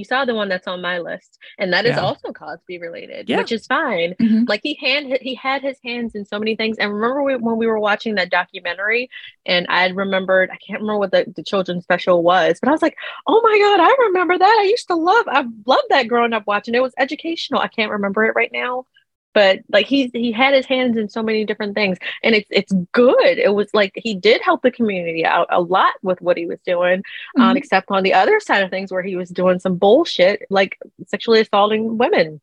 [0.00, 2.00] you saw the one that's on my list, and that is Yeah.
[2.00, 3.36] also Cosby related, Yeah.
[3.38, 4.14] which is fine.
[4.20, 4.48] Mhm.
[4.48, 6.78] Like he hand he had his hands in so many things.
[6.78, 9.10] And remember we, when we were watching that documentary,
[9.46, 12.72] and I had remembered I can't remember what the, the children's special was, but I
[12.72, 14.58] was like, oh my god, I remember that.
[14.60, 16.74] I used to love I loved that growing up watching.
[16.74, 17.60] It was educational.
[17.60, 18.86] I can't remember it right now.
[19.32, 22.72] But like he's he had his hands in so many different things, and it's it's
[22.92, 23.38] good.
[23.38, 26.58] It was like he did help the community out a lot with what he was
[26.66, 27.02] doing,
[27.38, 27.58] um, Mhm.
[27.58, 31.40] except on the other side of things where he was doing some bullshit like sexually
[31.40, 32.40] assaulting women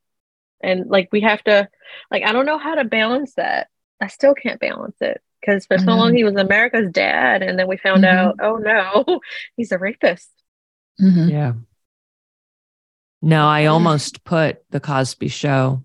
[0.62, 1.68] and like we have to
[2.09, 3.67] like i don't know how to balance that
[4.02, 7.59] i still can't balance it because for I so long he was america's dad and
[7.59, 8.08] then we found Mhm.
[8.08, 9.20] out oh no
[9.56, 10.30] he's a rapist
[11.00, 11.30] Mhm.
[11.30, 11.54] Yeah.
[13.22, 15.84] No, I almost put the Cosby show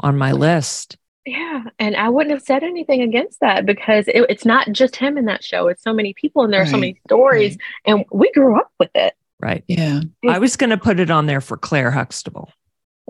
[0.00, 0.96] on my list.
[1.26, 5.18] yeah and i wouldn't have said anything against that because it, it's not just him
[5.18, 8.30] in that show it's so many people and there are so many stories and we
[8.32, 9.62] grew up with it Right.
[9.68, 10.00] Yeah.
[10.28, 12.50] I was going to put it on there for Claire Huxtable.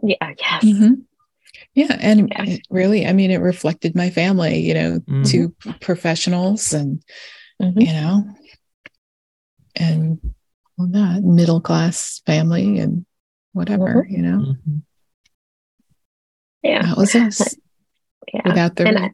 [0.03, 1.05] yeah yes Mhm.
[1.75, 1.97] Yeah.
[2.01, 2.45] And Yeah.
[2.45, 5.27] it really, I mean, it reflected my family, you know, Mhm.
[5.27, 7.03] two professionals and,
[7.63, 7.81] Mhm.
[7.81, 8.25] you know,
[9.77, 10.21] and
[10.79, 13.07] all that middle class family and
[13.53, 14.83] whatever, you know, Mhm.
[16.69, 17.57] Yeah that was us
[18.33, 19.13] yeah without the And I-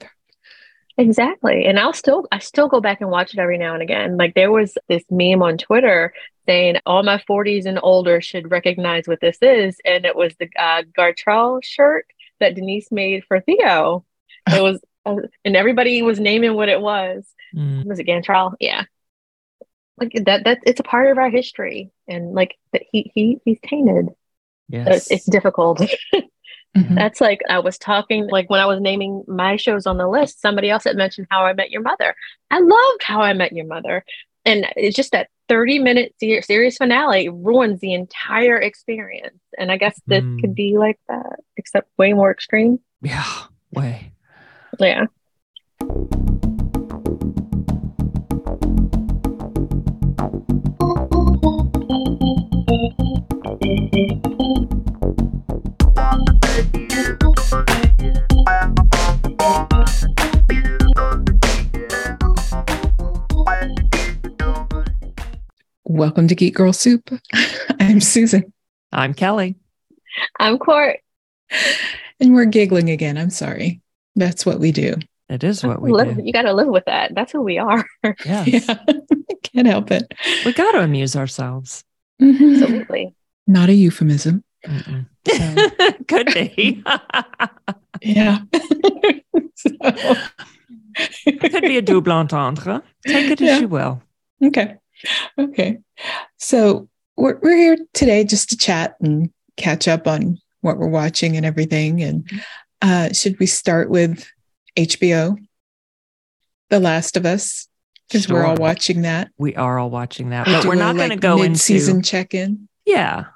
[0.96, 1.66] Exactly.
[1.66, 4.16] And I'll still I still go back and watch it every now and again.
[4.16, 6.14] Like there was this meme on Twitter
[6.46, 10.48] saying all my 40s and older should recognize what this is and it was the
[10.56, 12.06] uh, Gartrelle shirt
[12.38, 14.04] that Denise made for Theo.
[14.48, 17.26] It was uh, and everybody was naming what it was.
[17.56, 17.86] Mm.
[17.86, 18.54] Was it Gantrell?
[18.60, 18.84] Yeah.
[19.98, 23.58] Like that that it's a part of our history and like that he he he's
[23.66, 24.06] tainted.
[24.10, 24.16] So
[24.68, 24.96] Yes.
[24.96, 25.82] It's, it's difficult.
[26.76, 26.94] Mhm.
[26.96, 30.40] That's like I was talking, like when I was naming my shows on the list,
[30.40, 32.14] somebody else had mentioned How I Met Your Mother.
[32.50, 34.04] I loved How I Met Your Mother.
[34.44, 39.38] And it's just that 30 minute series finale ruins the entire experience.
[39.56, 40.40] And I guess this Mm.
[40.40, 42.80] could be like that, except way more extreme.
[43.02, 43.24] yeah.
[43.72, 44.12] Way.
[44.80, 45.06] Yeah.
[66.04, 67.08] Welcome to Geek Girl Soup.
[67.80, 68.52] I'm Susan,
[68.92, 69.54] I'm Kelly.
[70.38, 70.98] I'm Cort.
[72.20, 73.16] and we're giggling again.
[73.16, 73.80] I'm sorry.
[74.14, 74.96] That's what we do.
[75.30, 76.22] It is what we Live- do.
[76.22, 77.14] You got to live with that.
[77.14, 77.86] That's who we are.
[78.26, 78.44] Yeah.
[78.44, 78.60] Yeah,
[79.44, 80.12] can't help it.
[80.44, 81.82] We got to amuse ourselves.
[82.20, 82.52] Mhm.
[82.60, 83.14] Absolutely.
[83.46, 84.44] Not a euphemism.
[84.66, 85.70] So,
[86.06, 86.84] Could be.
[88.02, 88.40] yeah.
[89.54, 89.70] So,
[91.40, 92.82] Could be a double entendre.
[93.06, 93.54] Take it Yeah.
[93.54, 94.02] as you will.
[94.44, 94.76] okay.
[95.38, 95.78] Okay.
[96.38, 101.36] So we're, we're here today just to chat and catch up on what we're watching
[101.36, 102.02] and everything.
[102.02, 102.30] And
[102.82, 104.26] uh, should we start with
[104.76, 105.38] HBO,
[106.70, 107.68] The Last of Us?
[108.08, 109.30] Because we're all watching that.
[109.38, 112.10] We are all watching that, but we're not going to go mid-season into.
[112.10, 112.68] check-in.
[112.84, 113.26] Yeah.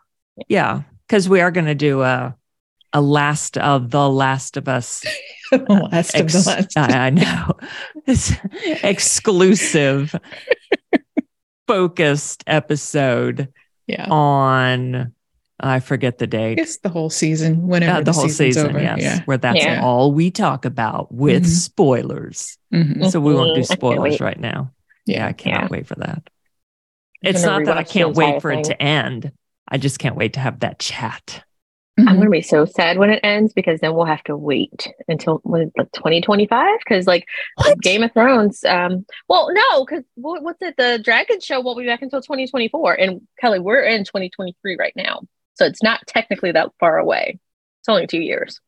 [0.47, 0.83] Yeah.
[1.07, 2.37] Because we are going to do a,
[2.93, 5.05] a last of the Last of Us
[5.51, 6.77] the last of the last.
[6.77, 7.53] I, I know.
[8.07, 8.33] It's
[8.83, 10.15] exclusive,
[11.69, 13.53] focused episode
[13.87, 14.07] yeah.
[14.11, 15.13] on,
[15.61, 16.57] I forget the date.
[16.57, 18.81] guess the whole season, whenever Uh, the, the whole season, over.
[18.81, 19.21] yes, Yeah.
[19.27, 19.83] where that's Yeah.
[19.85, 21.47] all we talk about with Mhm.
[21.47, 22.59] spoilers.
[22.75, 23.11] Mhm.
[23.11, 23.65] So we won't do Mhm.
[23.65, 24.73] I can't spoilers right now.
[25.07, 25.27] Yeah, Yeah.
[25.29, 25.69] I cannot Yeah.
[25.71, 26.23] wait for that.
[27.23, 29.33] It's not that I can't wait entire for it to end.
[29.67, 31.43] I just can't wait to have that chat.
[31.99, 32.19] I'm Mhm.
[32.19, 35.69] gonna be so sad when it ends because then we'll have to wait until what,
[35.77, 37.27] like 2025 because like
[37.57, 37.81] What?
[37.81, 38.65] Game of Thrones.
[38.65, 40.77] Um, well, no, because what, what's it?
[40.77, 42.95] The Dragon Show won't be back until 2024.
[42.95, 45.23] And Kelly, we're in 2023 right now,
[45.55, 47.39] so it's not technically that far away.
[47.81, 48.61] It's only two years.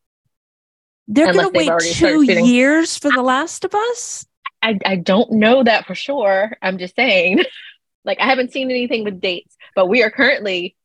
[1.07, 4.25] They're going to wait two years for The Last of Us?
[4.61, 6.57] I I don't know that for sure.
[6.61, 7.43] I'm just saying.
[8.05, 10.75] like I haven't seen anything with dates, but we are currently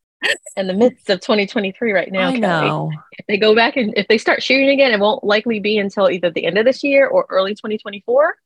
[0.56, 2.28] in the midst of 2023 right now.
[2.28, 2.40] I Kelly.
[2.40, 2.92] know.
[3.12, 6.10] if they go back and if they start shooting again, it won't likely be until
[6.10, 8.36] either the end of this year or early 2024.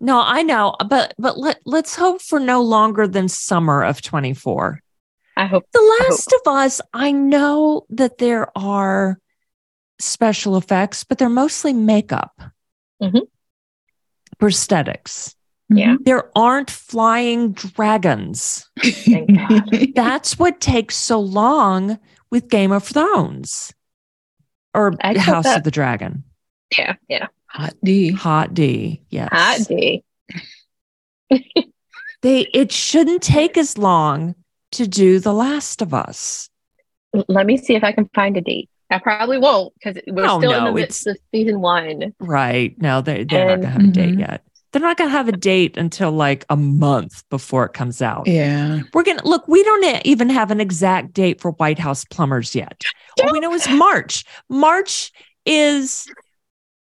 [0.00, 4.80] No, I know, but but let let's hope for no longer than summer of 24.
[5.36, 5.64] I hope.
[5.72, 9.18] The Last of Us, I know that there are
[9.98, 12.40] special effects, but they're mostly makeup,
[13.02, 13.22] Mhm.
[14.40, 15.34] prosthetics.
[15.70, 15.96] Yeah.
[16.00, 18.66] There aren't flying dragons.
[18.82, 19.70] Thank God.
[19.94, 21.98] That's what takes so long
[22.30, 23.72] with Game of Thrones
[24.74, 25.58] or I House that.
[25.58, 26.24] of the Dragon.
[26.76, 27.26] Yeah, yeah.
[27.46, 28.10] Hot D.
[28.12, 29.02] Hot D.
[29.10, 29.28] Yes.
[29.32, 30.04] Hot D.
[32.22, 34.34] They it shouldn't take as long
[34.72, 36.50] to do The Last of Us.
[37.28, 38.68] Let me see if I can find a date.
[38.90, 42.12] I probably won't because we're Oh, still no, in the midst of season one.
[42.18, 42.74] Right.
[42.82, 44.20] No, they, they're And- not going to have a date Mhm.
[44.20, 44.42] yet.
[44.72, 48.26] They're not going to have a date until like a month before it comes out.
[48.26, 48.80] Yeah.
[48.92, 52.54] We're going to look, we don't even have an exact date for White House plumbers
[52.54, 52.82] yet.
[53.22, 54.24] All we know is March.
[54.48, 55.10] March
[55.46, 56.06] is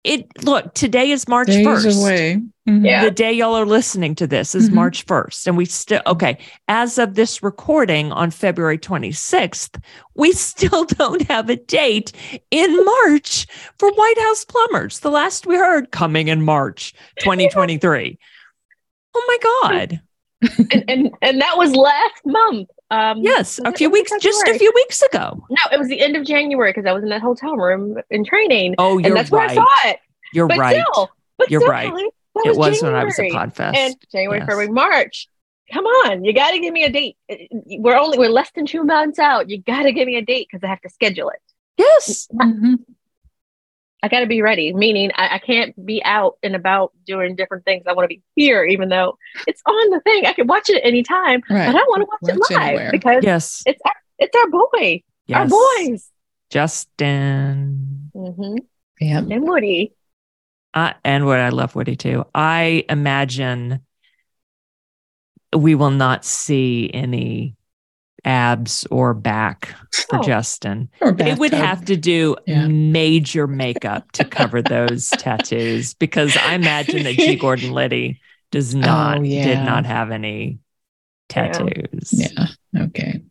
[0.03, 0.27] it.
[0.43, 2.01] Look, today is March Days 1st.
[2.01, 2.41] away.
[2.67, 2.85] Mhm.
[2.85, 3.05] Yeah.
[3.05, 4.73] The day y'all are listening to this is Mhm.
[4.73, 5.47] March 1st.
[5.47, 6.37] And we still, okay,
[6.67, 9.79] as of this recording on February 26th,
[10.15, 12.11] we still don't have a date
[12.51, 13.47] in March
[13.79, 14.99] for White House plumbers.
[14.99, 18.17] The last we heard coming in March 2023.
[19.15, 20.01] Oh my God.
[20.71, 22.69] and, and and that was last month.
[22.91, 25.43] Um, Yes, a few in weeks, just a few weeks ago.
[25.49, 28.23] No, it was the end of January because I was in that hotel room in
[28.23, 29.55] training, Oh, and you're that's where I right.
[29.55, 29.99] saw it.
[30.33, 30.75] You're But right.
[30.93, 31.91] still, but You're still, right.
[32.43, 32.93] Kelly, that It was January.
[32.93, 33.75] when I was at Podfest.
[33.77, 34.47] and January, Yes.
[34.47, 35.27] February, March.
[35.73, 37.17] Come on, you got to give me a date.
[37.51, 39.49] We're only we're less than two months out.
[39.49, 41.39] You got to give me a date because I have to schedule it.
[41.77, 42.27] yes.
[42.33, 42.77] Mhm.
[44.03, 44.73] I got to be ready.
[44.73, 47.83] Meaning, I, I can't be out and about doing different things.
[47.87, 49.17] I want to be here, even though
[49.47, 50.25] it's on the thing.
[50.27, 51.65] I can watch it anytime, Right.
[51.65, 52.91] but I want to watch, Watch it live anywhere.
[52.91, 53.63] because Yes.
[53.65, 55.01] it's our, it's our boy,
[55.33, 56.09] our boys,
[56.51, 58.11] Justin.
[58.13, 58.55] hmm
[58.99, 59.17] Yeah.
[59.19, 59.93] and Woody.
[60.77, 62.23] Uh, and what I love Woody too.
[62.35, 63.79] I imagine
[65.55, 67.55] we will not see any
[68.23, 69.73] abs or back
[70.09, 70.23] for Oh.
[70.23, 70.89] Justin.
[71.01, 72.67] Or They would have to do Yeah.
[72.67, 77.35] major makeup to cover those tattoos because I imagine that G.
[77.37, 78.19] Gordon Liddy
[78.51, 79.63] does not did yeah.
[79.63, 80.59] not have any
[81.29, 82.47] tattoos Yeah.
[82.77, 83.23] Okay.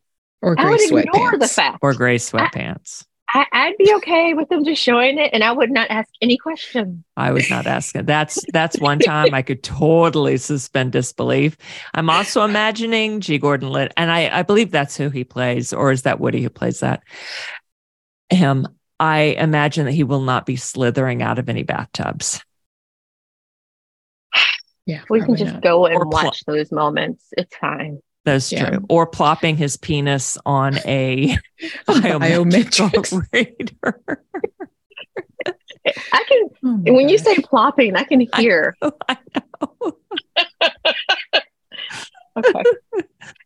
[0.42, 1.54] Or I gray would ignore the sweatpants.
[1.54, 1.78] fact.
[1.82, 3.04] or gray sweatpants.
[3.36, 6.38] I, I'd be okay with them just showing it, and I would not ask any
[6.38, 7.04] questions.
[7.18, 8.06] I would not ask it.
[8.06, 11.58] That's that's one time I could totally suspend disbelief.
[11.92, 13.36] I'm also imagining G.
[13.36, 16.48] Gordon Litt, and I, I believe that's who he plays, or is that Woody who
[16.48, 17.02] plays that?
[18.30, 18.66] Him.
[18.98, 22.42] I imagine that he will not be slithering out of any bathtubs.
[24.86, 25.02] Yeah.
[25.10, 25.62] We can just not.
[25.62, 27.26] go and pl- watch those moments.
[27.32, 28.00] It's fine.
[28.26, 28.68] That's Yeah.
[28.70, 28.84] true.
[28.90, 31.38] Or plopping his penis on a
[31.88, 33.26] biometric Biometrics.
[33.32, 34.02] reader.
[36.12, 36.48] I can.
[36.64, 38.76] Oh my when you say plopping, I can hear.
[39.08, 39.16] I
[39.62, 39.96] know.
[42.38, 42.62] Okay.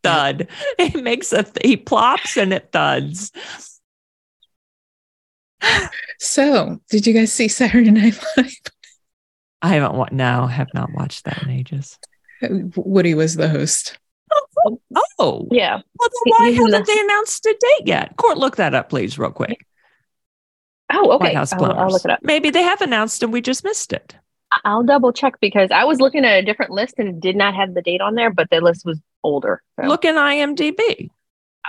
[0.03, 0.49] Thud.
[0.77, 3.31] It makes a he plops and it thuds.
[6.19, 8.53] So, did you guys see Saturday Night Live?
[9.62, 11.99] I haven't wa- no, have not watched that in ages.
[12.43, 13.97] Woody was the host.
[15.19, 15.81] Oh, Yeah.
[15.99, 18.17] well, then why he's haven't the- they announced a date yet?
[18.17, 19.67] Cort, look that up, please, real quick.
[20.93, 21.27] Oh, okay.
[21.27, 21.79] White House I'll, plumbers.
[21.81, 22.19] I'll look it up.
[22.23, 24.17] Maybe they have announced and we just missed it.
[24.65, 27.55] I'll double check because I was looking at a different list and it did not
[27.55, 29.62] have the date on there, but the list was older.
[29.81, 31.11] So, Look in IMDb.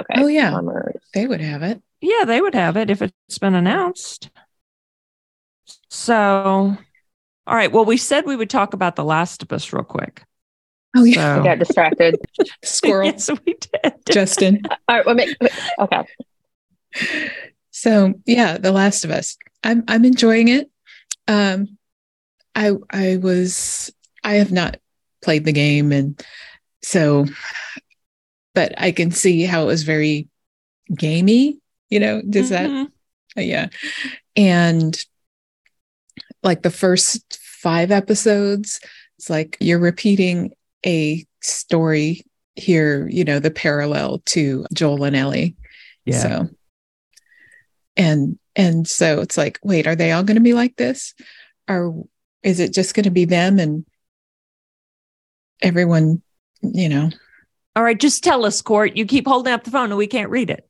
[0.02, 0.14] okay.
[0.16, 0.50] Oh, yeah.
[0.52, 0.96] Plumbers.
[1.14, 1.82] They would have it.
[2.02, 4.32] Yeah, they would have it if it's been announced.
[5.90, 6.76] So,
[7.48, 7.72] all right.
[7.72, 10.24] Well, we said we would talk about The Last of Us real quick.
[10.96, 11.38] Oh, yeah.
[11.38, 12.16] So, got distracted.
[12.64, 13.08] Squirrel.
[13.08, 13.94] yes, we did.
[14.12, 14.62] Justin.
[14.88, 15.06] All right.
[15.06, 15.36] Well, make,
[15.80, 16.04] okay.
[17.72, 19.38] So yeah, The Last of Us.
[19.64, 20.70] I'm I'm enjoying it.
[21.28, 21.78] Um,
[22.54, 23.92] I I was
[24.24, 24.78] I have not
[25.22, 26.22] played the game, and
[26.84, 27.26] so,
[28.54, 30.28] but I can see how it was very
[30.94, 31.60] gamey.
[31.90, 32.92] You know, does that Mhm.
[33.38, 33.69] Uh, yeah
[34.36, 35.06] and
[36.44, 38.81] like the first five episodes
[39.18, 40.52] it's like you're repeating
[40.85, 42.23] a story
[42.56, 45.56] here you know the parallel to joel and ellie
[46.06, 46.19] Yeah.
[46.19, 46.50] so
[47.97, 51.14] and and so it's like wait are they all going to be like this
[51.69, 52.04] or
[52.44, 53.85] is it just going to be them and
[55.61, 56.21] everyone
[56.61, 57.09] you know
[57.76, 58.97] All right, just tell us, Cort.
[58.97, 60.68] You keep holding up the phone and we can't read it.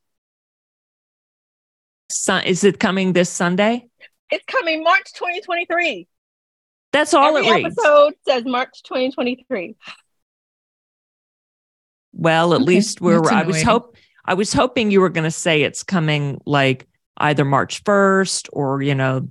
[2.12, 3.88] Sun, is it coming this Sunday?
[4.30, 6.08] It's coming March 2023.
[6.92, 7.78] That's all Every it reads.
[7.78, 9.76] episode says March 2023.
[12.14, 13.22] Well, at Okay, least we're.
[13.22, 13.96] that's I was hope.
[14.26, 18.82] I was hoping you were going to say it's coming like either March first or
[18.82, 19.30] you know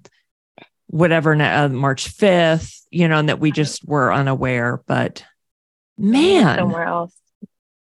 [0.86, 2.86] whatever uh, March fifth.
[2.90, 4.82] You know, and that we just were unaware.
[4.86, 5.24] But
[5.98, 7.14] man, somewhere else.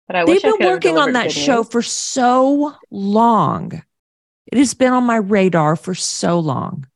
[0.06, 1.68] But I they've wish been could working on that show news.
[1.68, 3.82] for so long.
[4.50, 6.86] It has been on my radar for so long.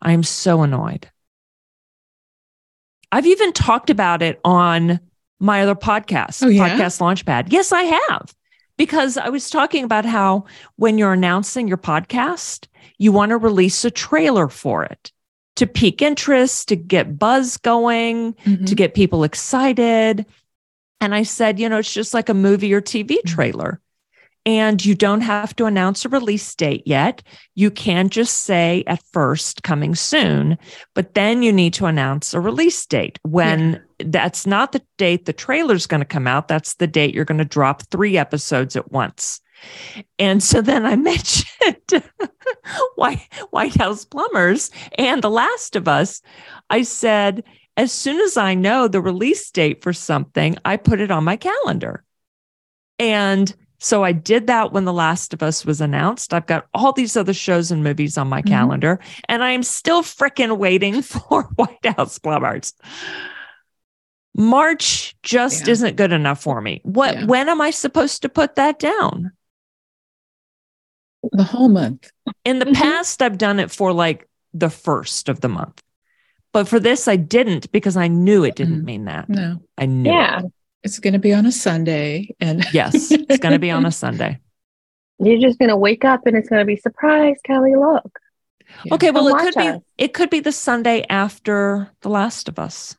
[0.00, 1.10] I am so annoyed.
[3.12, 4.98] I've even talked about it on
[5.38, 6.70] my other podcast, Oh, yeah?
[6.76, 7.52] Podcast Launchpad.
[7.52, 8.34] Yes, I have.
[8.78, 12.66] Because I was talking about how when you're announcing your podcast,
[12.98, 15.12] you want to release a trailer for it
[15.56, 18.66] to pique interest, to get buzz going, Mhm.
[18.66, 20.24] to get people excited.
[21.00, 23.28] And I said, you know, it's just like a movie or TV Mm-hmm.
[23.28, 23.80] trailer.
[24.44, 27.22] And you don't have to announce a release date yet.
[27.54, 30.58] You can just say at first coming soon,
[30.94, 34.06] but then you need to announce a release date when yeah.
[34.08, 36.48] that's not the date the trailer's going to come out.
[36.48, 39.40] That's the date you're going to drop three episodes at once.
[40.18, 42.02] And so then I mentioned
[42.96, 46.20] White, White House Plumbers and The Last of Us.
[46.68, 47.44] I said,
[47.76, 51.36] as soon as I know the release date for something, I put it on my
[51.36, 52.04] calendar.
[52.98, 56.32] And so I did that when The Last of Us was announced.
[56.32, 58.48] I've got all these other shows and movies on my mm-hmm.
[58.48, 62.74] calendar, and I am still freaking waiting for White House Plumbers.
[64.36, 65.72] March just yeah.
[65.72, 66.80] isn't good enough for me.
[66.84, 67.26] What yeah.
[67.26, 69.32] when am I supposed to put that down?
[71.32, 72.08] The whole month.
[72.44, 72.74] In the mm-hmm.
[72.74, 75.82] past, I've done it for like the first of the month.
[76.52, 79.28] But for this, I didn't because I knew it didn't mean that.
[79.28, 79.58] No.
[79.76, 80.40] I knew yeah.
[80.40, 80.52] It.
[80.84, 82.34] It's going to be on a Sunday.
[82.40, 84.40] And yes, it's going to be on a Sunday.
[85.18, 88.18] You're just going to wake up and it's going to be surprise, Kelly, look.
[88.84, 88.94] Yeah.
[88.94, 89.78] Okay, well, Come it could us.
[89.78, 92.96] be it could be the Sunday after The Last of Us.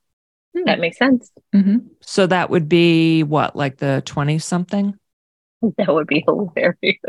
[0.56, 0.64] Hmm.
[0.66, 1.32] That makes sense.
[1.54, 1.88] Mm-hmm.
[2.02, 4.98] So that would be what, like the 20 something?
[5.78, 7.00] That would be hilarious.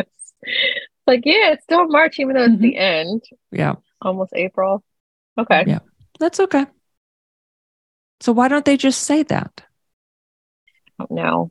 [1.09, 2.63] like, yeah, it's still March, even though it's mm-hmm.
[2.63, 3.25] the end.
[3.51, 3.75] Yeah.
[4.01, 4.85] Almost April.
[5.37, 5.65] Okay.
[5.67, 5.81] Yeah.
[6.21, 6.67] That's okay.
[8.21, 9.65] So why don't they just say that?
[10.99, 11.51] Don't know.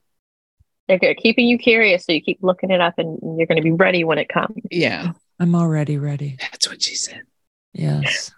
[0.88, 3.72] They're keeping you curious, so you keep looking it up, and you're going to be
[3.72, 4.56] ready when it comes.
[4.70, 6.38] Yeah, I'm already ready.
[6.40, 7.24] That's what she said.
[7.74, 8.32] Yes,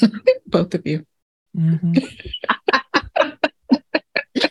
[0.46, 1.06] both of you.
[1.56, 1.94] Mm-hmm.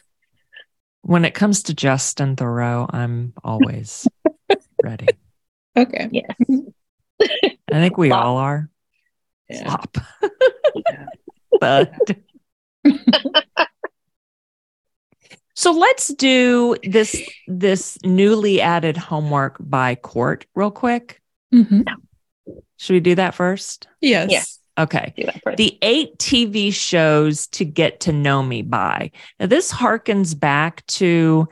[1.01, 4.07] when it comes to Justin Theroux, I'm always
[4.83, 5.07] ready.
[5.77, 6.09] Okay.
[6.11, 6.35] Yes.
[7.21, 8.69] I think we all are.
[9.49, 9.63] Yeah.
[9.63, 9.97] Slop.
[10.89, 11.05] yeah.
[11.59, 11.93] but
[15.55, 21.21] so let's do this this newly added homework by cort real quick.
[21.53, 21.81] Mm-hmm.
[22.77, 23.87] Should we do that first?
[24.01, 24.29] Yes.
[24.29, 24.59] Yes.
[24.77, 25.13] Okay.
[25.55, 29.11] The eight TV shows to get to know me by.
[29.39, 31.47] Now, this harkens back to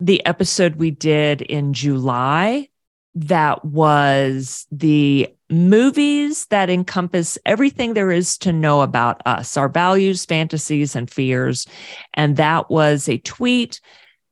[0.00, 2.68] the episode we did in July
[3.14, 10.24] that was the movies that encompass everything there is to know about us, our values,
[10.24, 11.66] fantasies, and fears.
[12.14, 13.80] And that was a tweet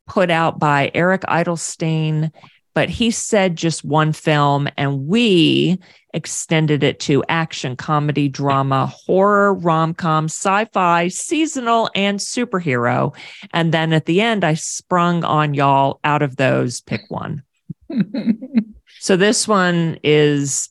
[0.07, 2.33] put out by Eric Edelstein,
[2.75, 5.79] but he said just one film, and we
[6.15, 13.15] extended it to action, comedy, drama, horror, rom com, sci fi, seasonal, and superhero.
[13.53, 17.43] And then at the end, I sprung on y'all out of those, pick one.
[19.01, 20.71] so this one is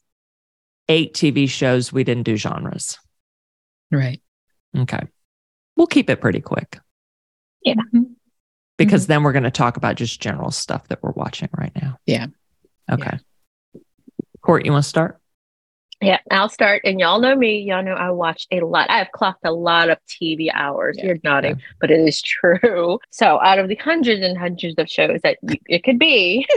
[0.89, 1.91] eight TV shows.
[1.91, 2.99] We didn't do genres.
[3.91, 4.21] Right.
[4.77, 5.01] Okay.
[5.75, 6.79] We'll keep it pretty quick.
[7.63, 7.75] Yeah.
[8.77, 9.11] Because mm-hmm.
[9.11, 11.97] then we're going to talk about just general stuff that we're watching right now.
[12.05, 12.27] Yeah.
[12.91, 13.19] Okay.
[13.73, 13.81] Yeah.
[14.41, 15.19] Cort, you want to start?
[15.99, 16.81] Yeah, I'll start.
[16.85, 17.59] And y'all know me.
[17.61, 18.89] Y'all know I watch a lot.
[18.91, 20.95] I've clocked a lot of TV hours.
[20.99, 21.65] Yeah, You're nodding, yeah.
[21.81, 22.99] but it is true.
[23.09, 26.47] So, out of the hundreds and hundreds of shows that it could be,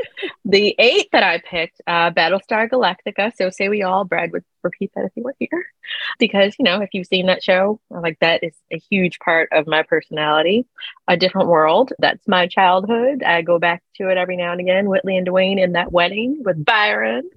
[0.44, 3.32] the eight that I picked, uh, Battlestar Galactica.
[3.36, 5.48] So, say we all, Brad would repeat that if he were here.
[6.20, 9.66] Because, you know, if you've seen that show, like that is a huge part of
[9.66, 10.64] my personality.
[11.08, 11.92] A Different World.
[11.98, 13.24] That's my childhood.
[13.24, 14.88] I go back to it every now and again.
[14.88, 17.28] Whitley and Dwayne in that wedding with Byron.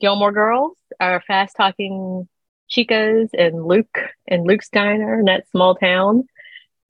[0.00, 2.28] Gilmore Girls are fast talking
[2.70, 6.24] chicas and Luke and Luke's diner in that small town.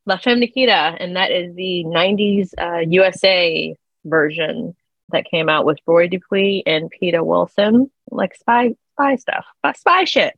[0.06, 4.74] La Femme Nikita, and that is the 90s uh, USA version
[5.10, 9.44] that came out with Roy Dupuis and Peta Wilson, like spy spy stuff,
[9.74, 10.34] spy shit,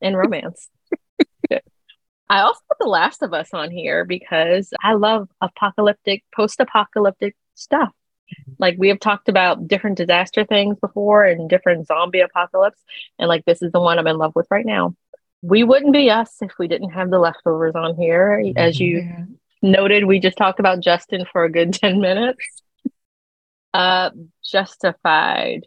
[0.00, 0.68] and romance.
[2.28, 7.36] I also put The Last of Us on here because I love apocalyptic, post apocalyptic
[7.54, 7.92] stuff.
[8.58, 12.80] Like we have talked about different disaster things before and different zombie apocalypse.
[13.18, 14.94] And like this is the one I'm in love with right now.
[15.42, 18.42] We wouldn't be us if we didn't have the leftovers on here.
[18.56, 19.24] As you yeah.
[19.62, 22.44] noted, we just talked about Justin for a good 10 minutes.
[23.74, 24.10] Uh
[24.44, 25.66] justified.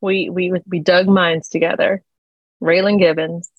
[0.00, 2.02] We we we dug minds together.
[2.62, 3.50] Raylan Givens,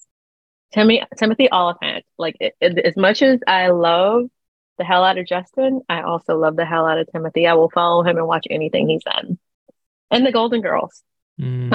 [0.73, 2.03] Timmy Timothy Oliphant.
[2.17, 4.29] Like it, it, as much as I love
[4.77, 5.81] the hell out of Justin.
[5.89, 7.47] I also love the hell out of Timothy.
[7.47, 9.37] I will follow him and watch anything he's in.
[10.11, 11.03] And the Golden Girls.
[11.39, 11.71] Mm.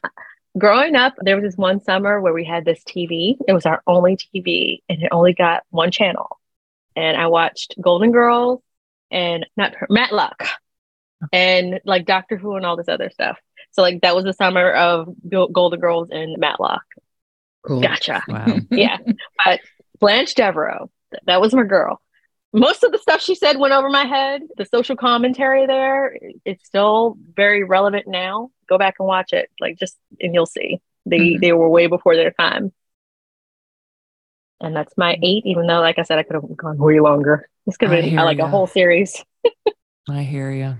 [0.58, 3.36] Growing up, there was this one summer where we had this TV.
[3.46, 6.38] It was our only TV, and it only got one channel.
[6.96, 8.60] And I watched Golden Girls
[9.10, 10.44] and not Matlock
[11.32, 13.38] and like Doctor Who and all this other stuff.
[13.72, 16.82] So like that was the summer of Golden Girls and Matlock.
[17.62, 17.80] Cool.
[17.80, 18.22] Gotcha.
[18.26, 18.56] Wow.
[18.70, 18.98] yeah.
[19.44, 19.60] But
[20.00, 20.90] Blanche Devereaux,
[21.26, 22.00] that was my girl
[22.52, 24.42] most of the stuff she said went over my head.
[24.56, 28.50] The social commentary there, it's still very relevant now.
[28.68, 29.50] Go back and watch it.
[29.60, 30.80] Like just and you'll see.
[31.06, 31.40] They mm-hmm.
[31.40, 32.72] they were way before their time.
[34.60, 37.48] And that's my eight, even though like I said, I could have gone way longer.
[37.66, 38.44] This could have been like you.
[38.44, 39.24] a whole series.
[40.08, 40.76] I hear you.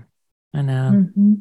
[0.53, 0.91] I know.
[0.93, 1.33] Mm-hmm.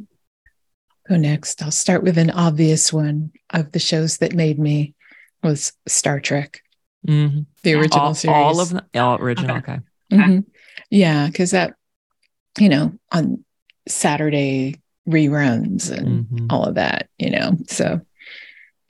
[1.09, 1.63] Go next.
[1.63, 4.95] I'll start with an obvious one of the shows that made me
[5.43, 6.63] was Star Trek.
[7.07, 7.41] Mm-hmm.
[7.63, 8.37] The original all, series.
[8.37, 8.83] All of them.
[8.95, 9.57] All original.
[9.57, 9.73] Okay.
[9.73, 9.83] okay.
[10.11, 10.41] Mm-hmm.
[10.91, 11.75] Yeah, because that,
[12.59, 13.45] you know, on
[13.89, 16.47] Saturday reruns and mm-hmm.
[16.51, 17.57] all of that, you know.
[17.69, 18.01] So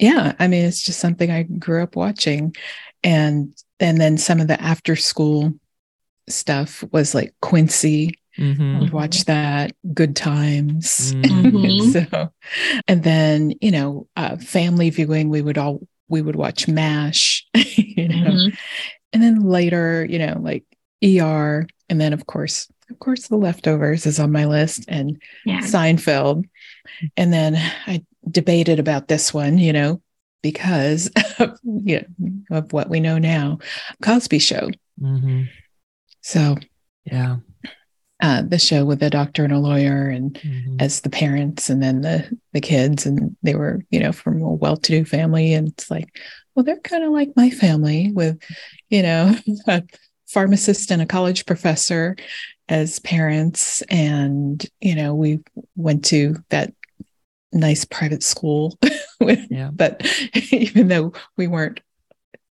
[0.00, 2.56] yeah, I mean, it's just something I grew up watching.
[3.04, 5.54] And and then some of the after school
[6.28, 8.18] stuff was like Quincy.
[8.38, 8.76] Mm-hmm.
[8.76, 9.72] I would watch that.
[9.92, 11.12] Good times.
[11.14, 11.90] Mm-hmm.
[12.10, 12.32] so,
[12.88, 15.28] and then you know, uh, family viewing.
[15.28, 17.46] We would all we would watch Mash.
[17.54, 18.54] you know, mm-hmm.
[19.12, 20.64] and then later, you know, like
[21.04, 25.60] ER, and then of course, of course, The Leftovers is on my list, and yeah.
[25.60, 26.48] Seinfeld.
[27.16, 30.02] And then I debated about this one, you know,
[30.42, 33.58] because of, you know, of what we know now,
[34.02, 34.70] Cosby Show.
[35.00, 35.44] Mm-hmm.
[36.20, 36.56] So,
[37.04, 37.36] yeah.
[38.22, 40.76] Uh, the show with a doctor and a lawyer and mm-hmm.
[40.78, 44.52] as the parents and then the the kids and they were you know from a
[44.52, 46.14] well-to-do family and it's like
[46.54, 48.38] well they're kind of like my family with
[48.90, 49.34] you know
[49.66, 49.82] a
[50.30, 52.16] pharmacist and a college professor
[52.68, 53.82] as parents.
[53.82, 55.40] And you know we
[55.76, 56.72] went to that
[57.52, 58.78] nice private school
[59.50, 59.70] yeah.
[59.72, 60.06] but
[60.52, 61.80] even though we weren't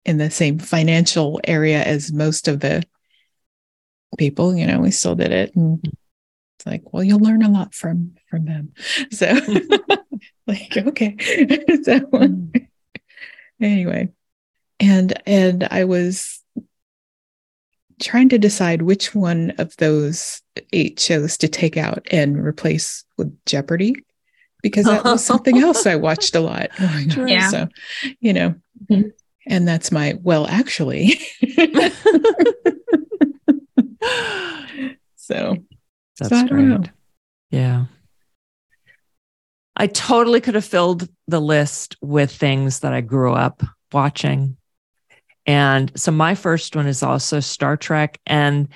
[0.04, 2.82] in the same financial area as most of the
[4.16, 5.54] people you know we still did it.
[5.54, 5.80] And
[6.56, 8.72] it's like well you'll learn a lot from from them.
[9.12, 9.26] So
[10.46, 11.16] like okay.
[11.18, 12.66] So mm.
[13.60, 14.08] anyway.
[14.80, 16.37] And and i was
[18.00, 23.36] trying to decide which one of those eight shows to take out and replace with
[23.44, 23.94] jeopardy
[24.62, 26.70] because that was something else i watched a lot
[27.26, 27.48] yeah.
[27.48, 27.68] so
[28.20, 28.54] you know
[28.90, 29.08] mm-hmm.
[29.46, 31.20] and that's my well actually
[35.16, 35.56] so
[36.18, 36.64] that's so great.
[36.64, 36.82] Know.
[37.50, 37.84] Yeah.
[39.76, 44.56] I totally could have filled the list with things that I grew up watching.
[45.48, 48.20] And so my first one is also Star Trek.
[48.26, 48.68] And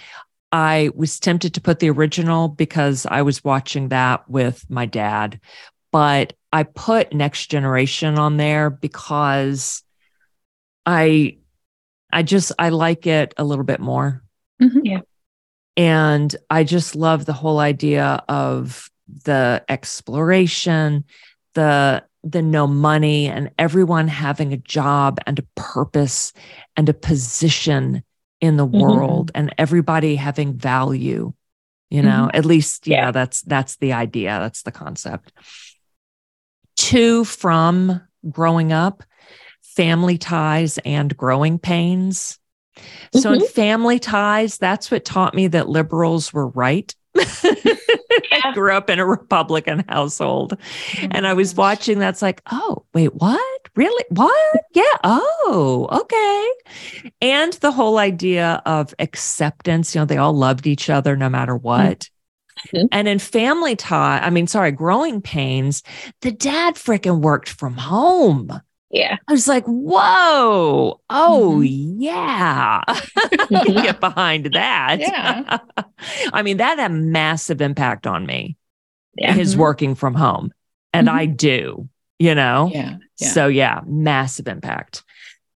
[0.50, 5.38] I was tempted to put the original because I was watching that with my dad.
[5.92, 9.82] But I put Next Generation on there because
[10.87, 11.37] I
[12.11, 14.22] I just I like it a little bit more.
[14.61, 14.80] Mm-hmm.
[14.82, 15.00] Yeah.
[15.76, 18.90] And I just love the whole idea of
[19.24, 21.04] the exploration,
[21.52, 26.32] the the no money and everyone having a job and a purpose
[26.76, 28.02] and a position
[28.40, 28.80] in the mm-hmm.
[28.80, 31.32] world and everybody having value
[31.90, 32.37] you know mm-hmm.
[32.37, 35.32] at least yeah that's that's the idea that's the concept
[36.76, 39.02] two from growing up
[39.62, 42.38] family ties and growing pains
[43.14, 43.42] so mm-hmm.
[43.42, 46.94] in family ties, that's what taught me that liberals were right.
[48.44, 52.85] I grew up in a Republican household oh and I was watching that's like, oh,
[52.94, 53.68] wait, what?
[53.75, 54.05] Really?
[54.11, 54.61] What?
[54.72, 54.83] Yeah.
[55.05, 57.03] Oh, okay.
[57.20, 61.57] And the whole idea of acceptance, you know, they all loved each other no matter
[61.57, 62.09] what.
[62.68, 62.87] Mm-hmm.
[62.92, 65.83] And in family tie, I mean, sorry, growing pains,
[66.20, 68.61] the dad freaking worked from home.
[68.92, 69.16] Yeah.
[69.26, 72.00] I was like, whoa, oh, mm-hmm.
[72.02, 72.83] yeah.
[73.64, 74.98] Get behind that.
[75.00, 75.59] Yeah.
[76.33, 78.59] I mean, that had a massive impact on me.
[79.16, 79.33] Yeah.
[79.33, 79.62] His mm-hmm.
[79.62, 80.52] working from home.
[80.92, 81.18] And mm-hmm.
[81.18, 82.70] I do, you know?
[82.72, 82.96] Yeah.
[83.18, 83.28] yeah.
[83.28, 85.02] So, yeah, massive impact.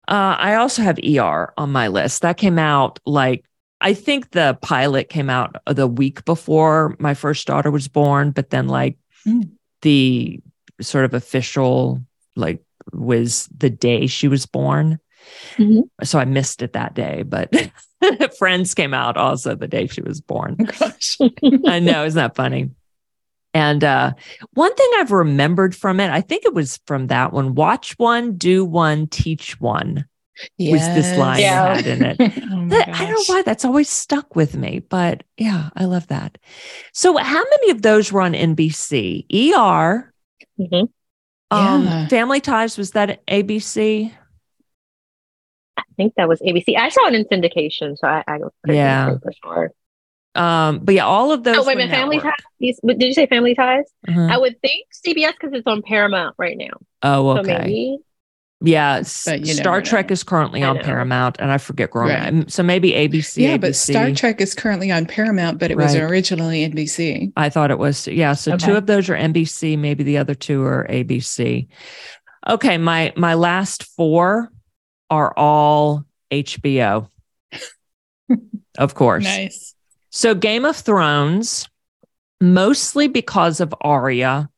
[0.09, 2.23] Uh, I also have ER on my list.
[2.23, 3.45] That came out like,
[3.83, 8.49] I think the pilot came out the week before my first daughter was born, but
[8.49, 8.97] then like
[9.27, 9.51] mm.
[9.83, 10.41] the
[10.81, 12.03] sort of official,
[12.35, 14.99] like was the day she was born.
[15.57, 16.05] Mm-hmm.
[16.05, 17.53] So I missed it that day, but
[18.39, 20.57] Friends came out also the day she was born.
[20.61, 21.19] Oh, gosh.
[21.67, 22.71] I know, isn't that funny?
[23.55, 24.13] And uh,
[24.53, 28.37] one thing I've remembered from it, I think it was from that one watch one,
[28.37, 30.05] do one, teach one.
[30.59, 30.73] Yes.
[30.73, 31.75] Was this line yeah.
[31.75, 32.17] had in it?
[32.21, 36.07] oh that, I don't know why that's always stuck with me, but yeah, I love
[36.09, 36.37] that.
[36.93, 39.25] So, how many of those were on NBC?
[39.33, 40.13] ER,
[40.61, 40.85] mm-hmm.
[41.51, 42.09] Um.
[42.09, 44.13] Family Ties was that ABC?
[45.79, 46.77] I think that was ABC.
[46.77, 49.73] I saw it in syndication, so I, I yeah for sure.
[50.35, 51.57] Um, but yeah, all of those.
[51.59, 52.35] Oh wait a minute, Family Ties.
[52.61, 53.85] Did you say Family Ties?
[54.07, 54.31] Mm-hmm.
[54.31, 56.73] I would think CBS because it's on Paramount right now.
[57.03, 57.53] Oh, okay.
[57.53, 57.99] So maybe
[58.63, 59.37] Yeah, But Star
[59.77, 60.79] never Trek is currently on.
[60.79, 62.51] Paramount, and I forget growing Right.
[62.51, 63.43] So maybe ABC.
[63.43, 67.33] yeah, but Star Trek is currently on Paramount, but it was originally NBC.
[67.37, 68.33] I thought it was yeah.
[68.33, 68.67] So Okay.
[68.67, 71.69] two of those are NBC, maybe the other two are ABC.
[72.49, 74.51] Okay, my my last four
[75.11, 77.09] are all HBO.
[78.79, 79.25] of course.
[79.25, 79.75] Nice.
[80.11, 81.69] So Game of Thrones,
[82.41, 84.49] mostly because of Arya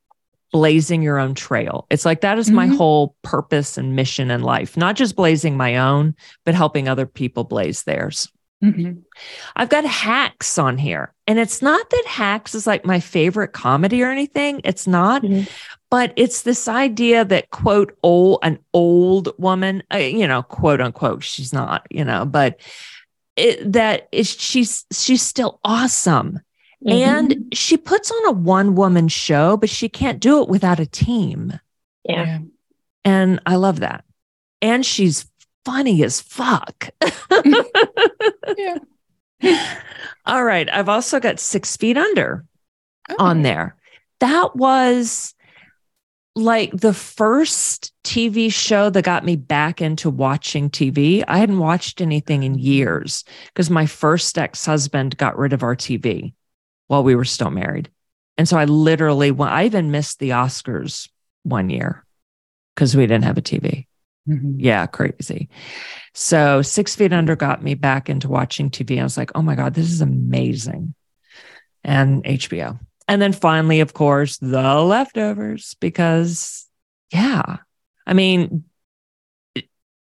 [0.52, 1.86] blazing your own trail.
[1.90, 2.76] It's like that is my Mhm.
[2.76, 7.44] whole purpose and mission in life, not just blazing my own, but helping other people
[7.44, 8.28] blaze theirs.
[8.64, 9.02] Mhm.
[9.54, 11.14] I've got Hacks on here.
[11.26, 14.60] And it's not that Hacks is like my favorite comedy or anything.
[14.64, 15.48] It's not, Mhm.
[15.90, 21.22] but it's this idea that quote old an old woman, uh, you know, quote unquote,
[21.22, 22.60] she's not, you know, but
[23.36, 26.40] it, that is she's she's still awesome.
[26.86, 26.92] Mhm.
[26.92, 30.86] And she puts on a one woman show, but she can't do it without a
[30.86, 31.58] team.
[32.04, 32.38] yeah.
[33.04, 34.04] And I love that.
[34.60, 35.26] And she's
[35.64, 36.90] funny as fuck.
[38.56, 38.78] Yeah.
[40.26, 40.68] All right.
[40.72, 42.44] I've also got Six Feet Under
[43.10, 43.14] Oh.
[43.18, 43.76] on there.
[44.20, 45.34] That was
[46.34, 51.24] like the first TV show that got me back into watching TV.
[51.26, 55.74] I hadn't watched anything in years because my first ex husband got rid of our
[55.76, 56.32] TV
[56.88, 57.90] while we were still married.
[58.36, 61.08] And so I literally, I even missed the Oscars
[61.44, 62.04] one year
[62.74, 63.86] because we didn't have a TV.
[64.28, 64.56] Mhm.
[64.58, 65.48] Yeah, crazy.
[66.14, 69.00] So Six Feet Under got me back into watching TV.
[69.00, 70.94] I was like, oh my God, this is amazing.
[71.84, 72.78] And HBO.
[73.06, 76.66] And then finally, of course, The Leftovers, because
[77.12, 77.58] yeah,
[78.06, 78.64] I mean,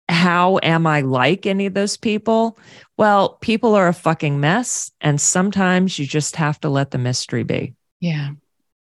[0.10, 2.58] how am I like any of those people?
[2.98, 4.92] Well, people are a fucking mess.
[5.02, 7.74] And sometimes you just have to let the mystery be.
[8.00, 8.32] Yeah.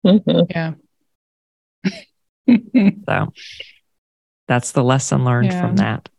[0.05, 0.47] Mhm.
[0.49, 0.73] Yeah.
[3.07, 3.33] So
[4.47, 5.61] that's the lesson learned Yeah.
[5.61, 6.09] from that.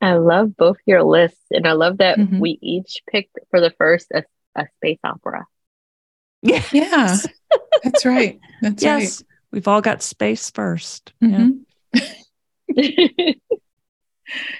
[0.00, 2.38] I love both your lists, and I love that Mhm.
[2.38, 4.22] we each picked for the first a,
[4.54, 5.46] a space opera.
[6.42, 6.62] Yeah.
[6.72, 7.16] yeah.
[7.82, 8.38] That's right.
[8.62, 9.24] That's yes.
[9.50, 11.12] We've all got space first.
[11.20, 11.52] right.
[11.94, 13.32] Yeah.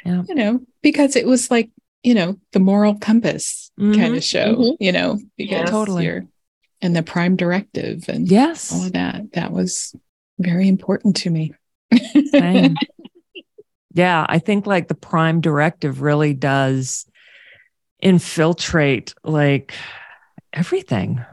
[0.04, 0.28] Mhm.
[0.28, 1.70] You know, because it was like,
[2.02, 4.16] you know, the moral compass kind Mhm.
[4.16, 4.76] of show, Mhm.
[4.80, 6.04] you know, because Totally.
[6.04, 6.26] you're
[6.80, 8.72] and the prime directive and Yes.
[8.72, 9.32] all of that.
[9.32, 9.94] That was
[10.38, 11.52] very important to me.
[13.94, 17.06] Yeah, I think like the prime directive really does
[18.00, 19.72] infiltrate like
[20.52, 21.24] everything.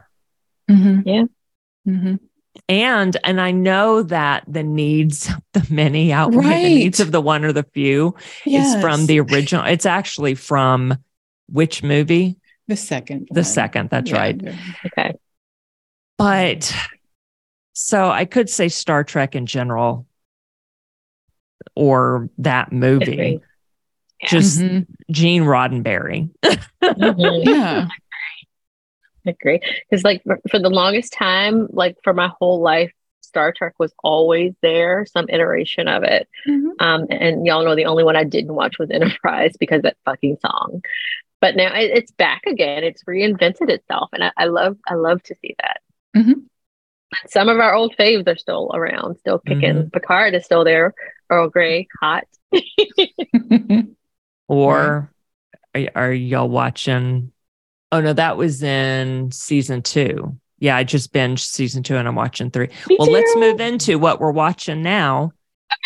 [0.68, 1.02] Mhm.
[1.06, 1.24] Yeah.
[1.86, 2.18] Mhm.
[2.68, 6.62] And and I know that the needs the many outweigh Right.
[6.64, 8.14] the needs of the one or the few
[8.44, 8.74] Yes.
[8.74, 9.64] is from the original.
[9.64, 10.96] It's actually from
[11.48, 12.36] which movie?
[12.68, 13.28] the second.
[13.30, 13.44] The one.
[13.44, 14.16] second, that's Yeah.
[14.18, 14.42] right.
[14.86, 15.14] okay.
[16.18, 16.74] But
[17.74, 20.06] so I could say Star Trek in general
[21.74, 23.40] or that movie.
[24.22, 24.28] Yeah.
[24.28, 24.86] Just Mhm.
[25.10, 26.30] Gene Roddenberry.
[26.82, 27.44] Mhm.
[27.46, 27.86] Yeah.
[29.26, 29.60] Agree.
[29.90, 33.92] Because like for, for the longest time, like for my whole life, Star Trek was
[34.02, 36.28] always there, some iteration of it.
[36.48, 36.70] Mhm.
[36.80, 40.38] Um, and y'all know the only one I didn't watch was Enterprise because that fucking
[40.40, 40.82] song.
[41.40, 42.82] But now it, it's back again.
[42.84, 45.80] It's reinvented itself, and I, I love I love to see that.
[46.16, 46.44] Mhm.
[47.28, 49.90] Some of our old faves are still around, still kicking.
[49.90, 50.92] Picard is still there.
[51.30, 52.24] Earl Grey, hot.
[54.48, 55.12] Or
[55.74, 57.32] are, are y'all watching?
[57.92, 60.36] Oh no, that was in season two.
[60.58, 62.68] Yeah, I just binged season two and I'm watching three.
[62.88, 65.32] Me Well, let's move into what we're watching now.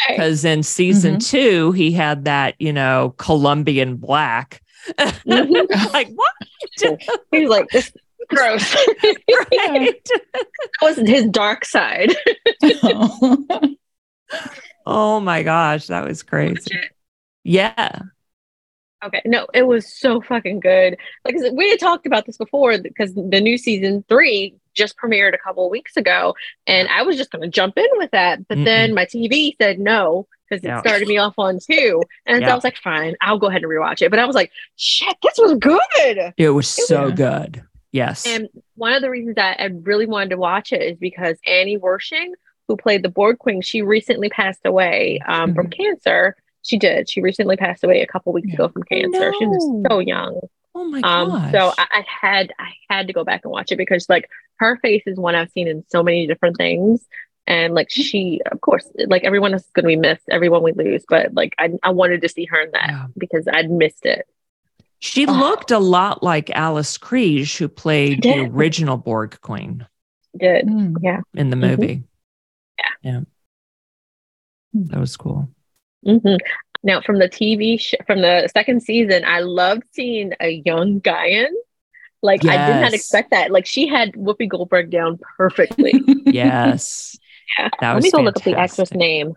[0.06, 0.14] Okay.
[0.16, 1.36] Because in season Mm-hmm.
[1.38, 4.62] two, he had that, you know, Colombian black.
[4.98, 5.92] Mhm.
[5.92, 6.32] like, what?
[7.32, 7.92] He's like this
[8.28, 8.74] gross.
[9.02, 10.08] right.
[10.32, 10.46] that
[10.82, 12.14] was his dark side.
[14.86, 16.70] Oh my gosh, that was crazy.
[17.44, 17.98] Yeah.
[19.04, 20.96] Okay, no, it was so fucking good.
[21.24, 25.38] Like we had talked about this before because the new season three just premiered a
[25.38, 26.34] couple of weeks ago,
[26.66, 29.78] and I was just going to jump in with that, but then my TV said
[29.78, 30.80] no because it Yeah.
[30.80, 33.70] started me off on two, and so I was like, fine, I'll go ahead and
[33.70, 34.10] rewatch it.
[34.10, 36.32] But I was like, shit, this was good.
[36.36, 37.62] It was so was- good.
[37.92, 38.24] Yes.
[38.26, 41.76] And one of the reasons I, I really wanted to watch it is because Annie
[41.78, 42.28] Wersching,
[42.68, 46.36] who played the Borg Queen, she recently passed away um, from cancer.
[46.62, 47.08] She did.
[47.10, 48.54] She recently passed away a couple weeks Yeah.
[48.54, 49.32] ago from cancer.
[49.38, 50.40] She was so young.
[50.74, 51.52] oh my Um, gosh.
[51.52, 54.76] so I, I had I had to go back and watch it because like her
[54.78, 57.04] face is one I've seen in so many different things.
[57.46, 61.04] And like she, of course, like everyone is going to be missed, everyone we lose,
[61.08, 63.06] but like I, I wanted to see her in that Yeah.
[63.18, 64.26] because I'd missed it.
[65.00, 65.32] She Oh.
[65.32, 69.86] looked a lot like Alice Krige, who played the original Borg Queen
[70.38, 70.94] Did Mm.
[71.00, 71.22] yeah.
[71.34, 71.70] in the Mhm.
[71.70, 72.02] movie.
[72.78, 72.84] Yeah.
[73.12, 73.20] Yeah.
[74.74, 75.48] That was cool.
[76.04, 76.36] Hmm
[76.82, 81.50] Now, from the TV sh- from the second season, I loved seeing a young Guinan.
[82.22, 83.50] Like I did not expect that.
[83.50, 86.02] Like she had Whoopi Goldberg down perfectly.
[86.26, 87.16] Yes.
[87.58, 87.68] Yeah.
[87.80, 89.34] That Let was me go look up the actress name.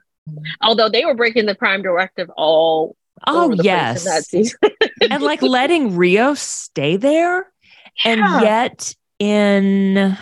[0.62, 2.96] Although they were breaking the prime directive all
[3.26, 4.04] Oh, yes.
[4.04, 4.60] place that season.
[5.12, 7.52] and like letting Rios stay there.
[8.06, 10.18] And yet in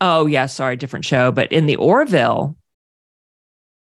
[0.00, 2.56] oh yeah, sorry, different show, but in the Orville,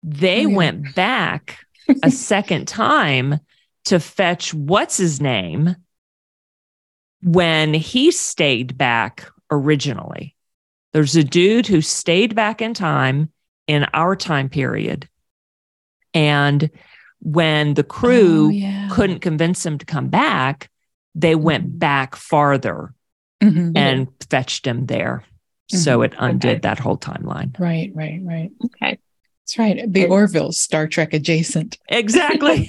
[0.02, 0.56] they Oh, yeah.
[0.56, 1.58] went back
[2.02, 3.40] a second time
[3.87, 5.74] to fetch what's his name
[7.22, 10.34] when he stayed back originally.
[10.92, 13.30] There's a dude who stayed back in time
[13.66, 15.08] in our time period.
[16.14, 16.70] And
[17.20, 18.88] when the crew Oh, yeah.
[18.92, 20.70] couldn't convince him to come back,
[21.14, 22.94] they went back farther
[23.42, 23.76] Mhm.
[23.76, 25.24] and fetched him there.
[25.70, 26.58] So it undid Okay.
[26.61, 27.58] that whole timeline.
[27.58, 28.50] Right, right, right.
[28.64, 28.98] Okay.
[29.48, 29.90] That's right.
[29.90, 31.78] The Orville, Star Trek adjacent.
[31.88, 32.68] Exactly.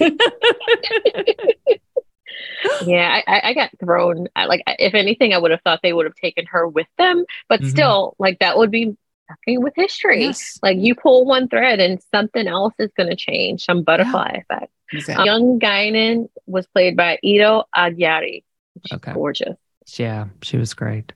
[2.86, 4.28] yeah, I, I- got thrown.
[4.34, 7.26] I, like, if anything, I would have thought they would have taken her with them,
[7.50, 7.70] but Mhm.
[7.70, 8.96] still, like that would be
[9.28, 10.22] fucking with history.
[10.24, 10.58] yes.
[10.62, 14.72] Like you pull one thread and something else is going to change, some butterfly effect.
[14.92, 15.26] Exactly.
[15.26, 18.42] Young Guinan was played by Ito Aghayere.
[18.86, 19.12] She's Okay.
[19.12, 19.56] gorgeous.
[19.98, 21.12] Yeah, she was great.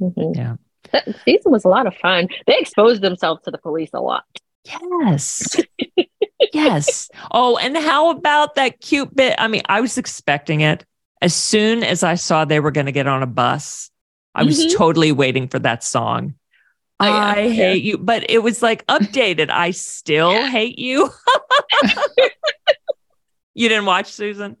[0.00, 0.36] Mhm.
[0.36, 0.56] Yeah.
[0.92, 2.28] That season was a lot of fun.
[2.46, 4.24] They exposed themselves to the police a lot.
[4.66, 5.56] Yes.
[6.52, 7.08] yes.
[7.30, 9.34] Oh, and how about that cute bit?
[9.38, 10.84] I mean, I was expecting it.
[11.22, 13.90] As soon as I saw they were going to get on a bus,
[14.34, 14.76] I was Mhm.
[14.76, 16.34] totally waiting for that song.
[17.00, 17.06] Oh.
[17.06, 17.48] I Yeah.
[17.52, 19.50] hate you, but it was like updated.
[19.50, 20.48] I still Yeah.
[20.48, 21.10] hate you.
[23.54, 24.56] you didn't watch Susan?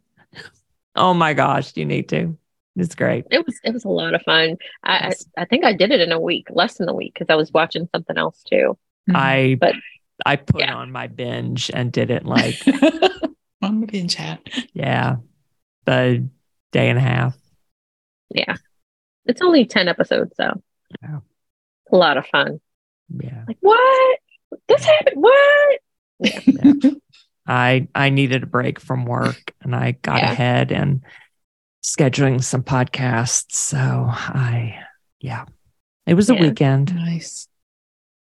[0.94, 2.36] Oh my gosh, you need to.
[2.76, 3.24] It's great.
[3.30, 4.56] It was it was a lot of fun.
[4.82, 5.08] I.
[5.36, 7.36] I, I think I did it in a week, less than a week, because I
[7.36, 8.78] was watching something else too.
[9.14, 9.74] I But-
[10.24, 10.74] I put yeah.
[10.74, 12.56] on my binge and did it like
[13.62, 14.40] on the binge hat.
[14.72, 15.16] yeah,
[15.84, 16.28] the
[16.72, 17.36] day and a half.
[18.34, 18.56] Yeah,
[19.26, 20.62] it's only ten episodes, so
[21.02, 21.18] Yeah.
[21.92, 22.60] a lot of fun.
[23.20, 23.44] Yeah.
[23.46, 24.18] Like what?
[24.68, 25.16] This happened?
[25.22, 25.80] What?
[27.46, 30.32] I I needed a break from work and I got Yeah.
[30.32, 31.02] ahead and
[31.84, 33.52] scheduling some podcasts.
[33.52, 34.78] So I
[35.20, 35.44] yeah.
[36.06, 36.94] It was a weekend.
[36.94, 37.48] nice.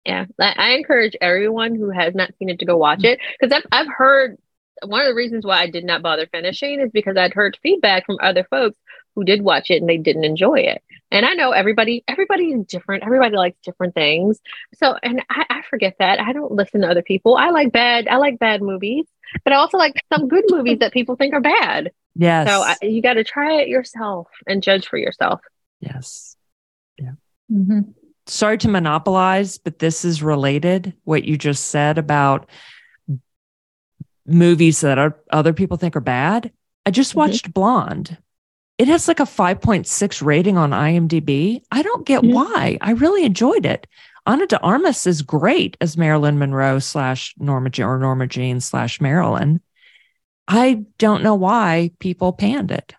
[0.06, 3.54] Yeah, I, I encourage everyone who has not seen it to go watch it because
[3.56, 4.38] I've I've heard
[4.84, 8.06] one of the reasons why I did not bother finishing is because I'd heard feedback
[8.06, 8.78] from other folks
[9.14, 10.82] who did watch it and they didn't enjoy it.
[11.12, 13.04] And I know everybody everybody is different.
[13.04, 14.40] Everybody likes different things.
[14.76, 17.36] So and I, I forget that I don't listen to other people.
[17.36, 19.06] I like bad I like bad movies,
[19.44, 21.92] but I also like some good movies that people think are bad.
[22.16, 22.48] Yes.
[22.50, 25.42] So I, you got to try it yourself and judge for yourself.
[25.80, 26.36] yes.
[26.98, 27.12] Yeah.
[27.52, 27.94] Mhm.
[28.32, 30.94] Sorry to monopolize, but this is related.
[31.04, 32.50] What you just said about
[34.26, 36.52] movies that are, other people think are bad.
[36.86, 37.18] I just Mhm.
[37.18, 38.18] watched Blonde.
[38.78, 41.62] It has like a 5.6 rating on IMDb.
[41.72, 42.78] I don't get why.
[42.82, 43.86] I really enjoyed it.
[44.26, 49.02] Ana de Armas is great as Marilyn Monroe slash Norma Je- or Norma Jean slash
[49.02, 49.60] Marilyn.
[50.48, 52.94] I don't know why people panned it.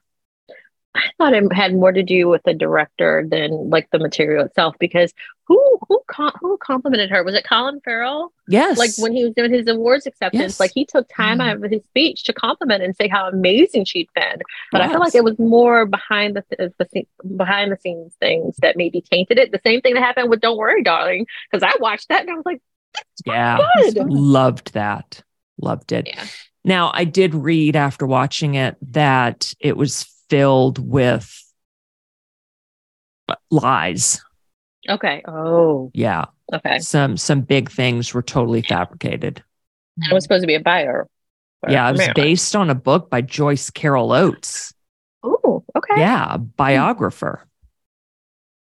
[0.94, 4.76] I thought it had more to do with the director than like the material itself
[4.78, 5.12] because
[5.46, 6.02] who who
[6.40, 8.76] who complimented her was it Colin Farrell Yes.
[8.76, 10.61] like when he was doing his awards acceptance Yes.
[10.61, 11.52] like he took time Yeah.
[11.52, 15.00] out of his speech to compliment and say how amazing she'd been but I feel
[15.00, 19.38] like it was more behind the, th- the behind the scenes things that maybe tainted
[19.38, 22.31] it the same thing that happened with Don't Worry Darling because I watched that and
[22.31, 22.61] I was like
[23.24, 23.59] yeah.
[23.94, 25.22] good Loved that.
[25.61, 26.07] Loved it.
[26.09, 26.24] yeah
[26.64, 31.38] Now, I did read after watching it that it was filled with
[33.51, 34.23] lies.
[34.88, 36.25] okay oh Yeah.
[36.53, 39.42] okay Some some big things were totally fabricated.
[40.11, 41.07] I was supposed to be a buyer
[41.68, 44.73] Yeah, it was based on a book by Joyce Carol Oates.
[45.23, 47.47] oh okay Yeah, biographer.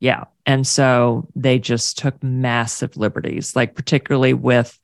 [0.01, 0.25] Yeah.
[0.45, 4.77] And so they just took massive liberties, like particularly with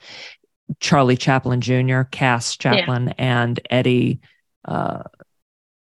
[0.79, 4.19] Charlie Chaplin Jr., Cass Chaplin, and Eddie
[4.65, 5.03] uh,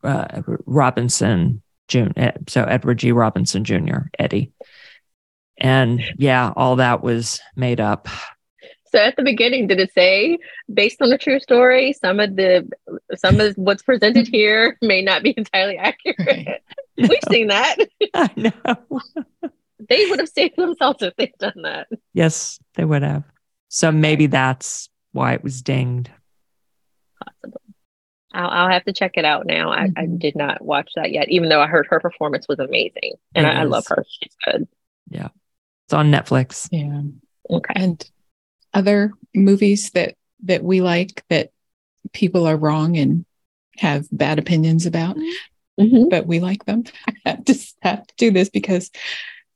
[0.07, 2.09] uh, Robinson Jr.
[2.47, 3.11] So Edward G.
[3.11, 4.51] Robinson Jr., Eddie.
[5.57, 8.07] And yeah, all that was made up.
[8.91, 10.37] So at the beginning, did it say
[10.73, 11.93] based on a true story?
[11.93, 12.69] Some of the
[13.15, 16.63] some of what's presented here may not be entirely accurate.
[16.97, 17.77] We've seen that.
[18.13, 19.01] I know.
[19.89, 21.87] They would have saved themselves if they'd done that.
[22.13, 23.23] Yes, they would have.
[23.69, 26.09] So maybe that's why it was dinged.
[27.23, 27.61] Possible.
[28.33, 29.71] I'll, I'll have to check it out now.
[29.71, 30.19] I, I Mhm.
[30.19, 33.61] did not watch that yet, even though I heard her performance was amazing, and I,
[33.61, 34.03] I love her.
[34.07, 34.67] She's good.
[35.09, 35.29] Yeah,
[35.85, 36.67] it's on Netflix.
[36.71, 37.01] Yeah.
[37.49, 37.73] Okay.
[37.75, 38.09] And
[38.73, 41.49] other movies that that we like that
[42.13, 43.25] people are wrong and
[43.77, 45.17] have bad opinions about,
[45.79, 46.09] Mhm.
[46.09, 46.83] but we like them.
[47.25, 48.91] I just have to do this because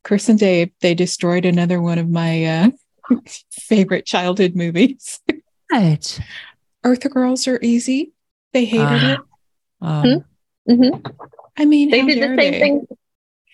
[0.04, 2.70] Chris and Dave, they destroyed another one of my uh,
[3.52, 5.20] favorite childhood movies.
[5.70, 6.20] What?
[6.84, 8.12] Earth Girls Are Easy.
[8.54, 9.14] They hated Ah.
[9.14, 9.20] it.
[9.82, 10.26] Um,
[10.70, 11.16] Mhm.
[11.58, 12.60] I mean, They how did the same they?
[12.60, 12.88] thing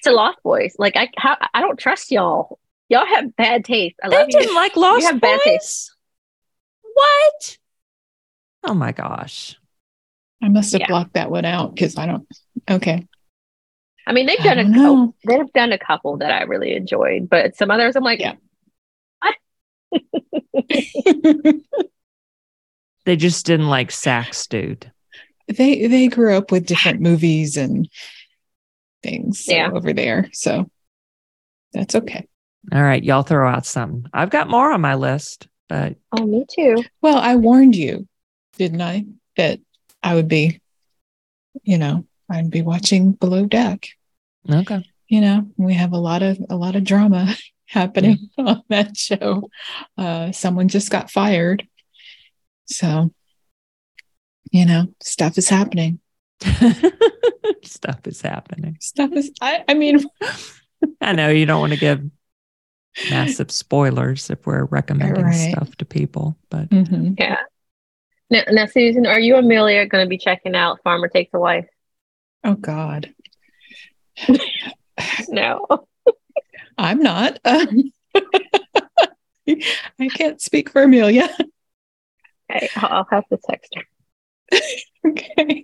[0.03, 0.75] to Lost Boys.
[0.77, 2.59] Like I, how, I don't trust y'all.
[2.89, 3.95] Y'all have bad taste.
[4.03, 5.95] I they love didn't like Lost have bad Boys.
[6.93, 7.57] What?
[8.63, 9.57] Oh my gosh.
[10.41, 10.87] I must have Yeah.
[10.87, 12.27] blocked that one out because I don't.
[12.69, 13.07] Okay.
[14.05, 15.15] I mean, they've done a don't couple.
[15.25, 18.35] They've done a couple that I really enjoyed, but some others I'm like, Yeah.
[23.07, 24.91] They just didn't like Sax dude.
[25.47, 27.87] they they grew up with different movies and
[29.01, 29.71] things so, Yeah.
[29.71, 30.69] over there, so
[31.71, 32.27] that's okay.
[32.73, 34.07] All right, y'all throw out something.
[34.13, 36.83] I've got more on my list, but oh, me too.
[37.01, 38.09] Well, I warned you,
[38.57, 39.05] didn't I,
[39.37, 39.61] that
[40.03, 40.59] I would be,
[41.63, 43.87] you know, I'd be watching Below Deck.
[44.51, 44.85] okay.
[45.07, 47.33] You know, we have a lot of a lot of drama
[47.67, 49.49] happening on that show.
[49.97, 51.65] Uh, someone just got fired,
[52.67, 53.11] so
[54.51, 55.99] you know, stuff is happening.
[57.63, 58.77] Stuff is happening.
[58.79, 59.31] Stuff is.
[59.41, 60.05] I, I mean,
[61.01, 62.01] I know you don't want to give
[63.09, 65.51] massive spoilers if we're recommending Right.
[65.51, 67.19] stuff to people, but mhm.
[67.19, 67.39] Yeah.
[68.29, 71.67] Now, now, Susan, are you Amelia going to be checking out Farmer Takes a Wife?
[72.45, 73.13] oh God,
[75.27, 75.65] No.
[76.77, 77.39] I'm not.
[77.43, 77.91] Um,
[79.99, 81.29] I can't speak for Amelia.
[82.49, 84.59] Okay, I'll, have to text her.
[85.09, 85.63] okay.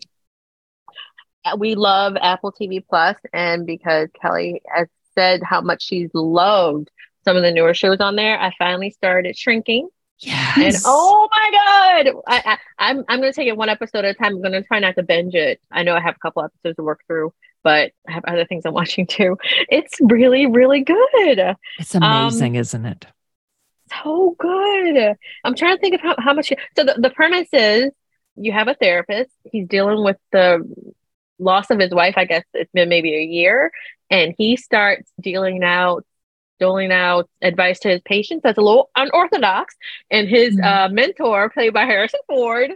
[1.45, 6.89] Uh, We love Apple TV Plus, and because Kelly has said how much she's loved
[7.23, 9.87] some of the newer shows on there, I finally started shrinking.
[10.19, 10.57] yes.
[10.57, 12.57] And oh my god, I, I,
[12.89, 14.35] I'm I'm gonna take it one episode at a time.
[14.35, 15.59] I'm gonna try not to binge it.
[15.71, 18.65] I know I have a couple episodes to work through, but I have other things
[18.65, 19.37] I'm watching too.
[19.69, 23.05] It's really really good, it's amazing, isn't it?
[24.03, 25.15] So good.
[25.43, 26.51] I'm trying to think of how, how much.
[26.77, 27.91] So the, the premise is
[28.35, 29.29] you have a therapist.
[29.51, 30.61] He's dealing with the
[31.39, 32.13] loss of his wife.
[32.17, 33.71] I guess it's been maybe a year,
[34.09, 36.05] and he starts dealing out
[36.59, 39.75] doling out advice to his patients that's a little unorthodox
[40.11, 40.63] and his Mhm.
[40.63, 42.71] uh, mentor played by harrison ford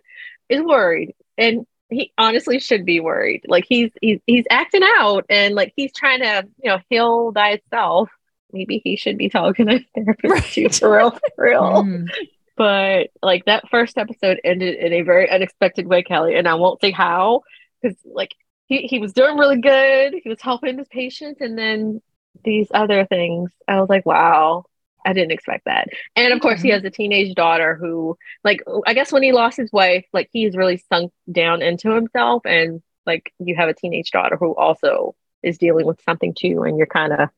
[0.49, 5.53] is worried and he honestly should be worried like he's he's, he's acting out and
[5.55, 8.09] like he's trying to you know heal thyself
[8.51, 11.83] maybe he should be talking to a therapist too for real for real.
[11.83, 12.09] Mm.
[12.55, 16.81] but like that first episode ended in a very unexpected way kelly and i won't
[16.81, 17.41] say how
[17.81, 18.31] because like
[18.67, 20.15] he, he was doing really good.
[20.21, 22.01] He was helping his patients and then
[22.43, 23.51] these other things.
[23.67, 24.65] I was like wow.
[25.05, 25.87] I didn't expect that.
[26.17, 29.55] And of course he has a teenage daughter who like i guess when he lost
[29.55, 32.45] his wife like he's really sunk down into himself.
[32.45, 36.77] And like you have a teenage daughter who also is dealing with something too and
[36.77, 37.29] you're kind of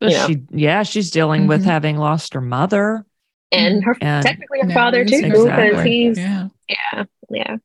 [0.00, 0.26] But you know.
[0.26, 1.66] She, yeah, she's dealing with Mhm.
[1.66, 3.04] having lost her mother.
[3.50, 5.90] and her And technically her Now father too because Exactly.
[5.90, 6.48] he's Yeah.
[6.68, 7.56] Yeah, yeah.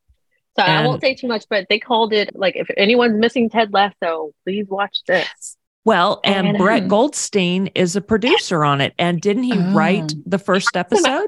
[0.57, 3.73] So I won't say too much, but they called it like if anyone's missing Ted
[3.73, 5.57] Lasso, please watch this.
[5.83, 8.93] Well, and And, Brett um, Goldstein is a producer on it.
[8.97, 10.21] And didn't he write Oh.
[10.25, 11.27] the first episode?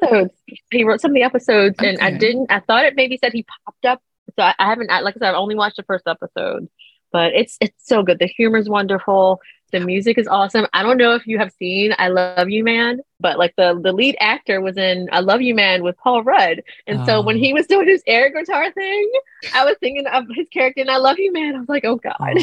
[0.71, 2.49] He wrote some of the episodes, and I didn't.
[2.49, 4.01] I thought it maybe said he popped up.
[4.37, 4.89] So I, I haven't.
[4.89, 6.69] I, like I said, I've only watched the first episode,
[7.15, 8.19] but it's it's so good.
[8.19, 9.39] The humor is wonderful.
[9.71, 10.67] The music is awesome.
[10.73, 13.93] I don't know if you have seen I Love You Man, but like the the
[13.93, 16.61] lead actor was in I Love You Man with Paul Rudd.
[16.87, 17.39] And so when Oh.
[17.39, 19.11] he was doing his air guitar thing,
[19.53, 21.55] I was thinking of his character in I Love You Man.
[21.55, 22.37] I was like, oh God.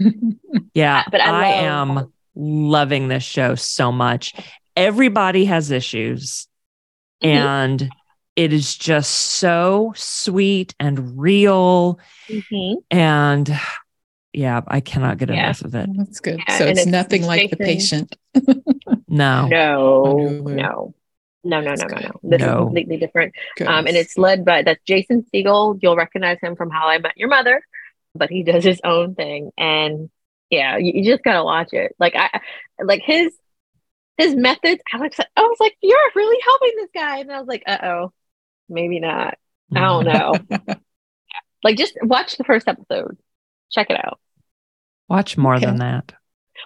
[0.74, 4.34] Yeah, But I I, love- am loving this show so much.
[4.76, 6.48] Everybody has issues,
[7.22, 7.28] Mhm.
[7.28, 7.90] and
[8.36, 11.98] it is just so sweet and real.
[12.28, 12.76] Mhm.
[12.90, 13.58] And
[14.32, 15.44] yeah, I cannot get Yeah.
[15.44, 15.88] enough of it.
[15.96, 16.40] That's good.
[16.48, 18.16] Yeah, so it's, it's nothing like the patient.
[19.10, 20.94] No, No, no, no,
[21.44, 22.20] no, no, no, no.
[22.22, 22.46] This No.
[22.46, 23.34] is completely different.
[23.56, 23.66] Good.
[23.66, 25.78] Um, and it's led by that's Jason Segel.
[25.82, 27.62] You'll recognize him from How I Met Your Mother,
[28.14, 29.50] but he does his own thing.
[29.56, 30.10] And
[30.50, 31.94] yeah, you, you just gotta watch it.
[31.98, 32.40] Like I,
[32.82, 33.34] like his
[34.18, 34.82] his methods.
[34.92, 37.78] I was, I was like, you're really helping this guy, and I was like, uh
[37.82, 38.12] oh,
[38.68, 39.38] maybe not.
[39.74, 40.04] I don't
[40.68, 40.76] know.
[41.64, 43.16] like just watch the first episode.
[43.70, 44.18] Check it out.
[45.08, 45.66] Watch more Okay.
[45.66, 46.12] than that.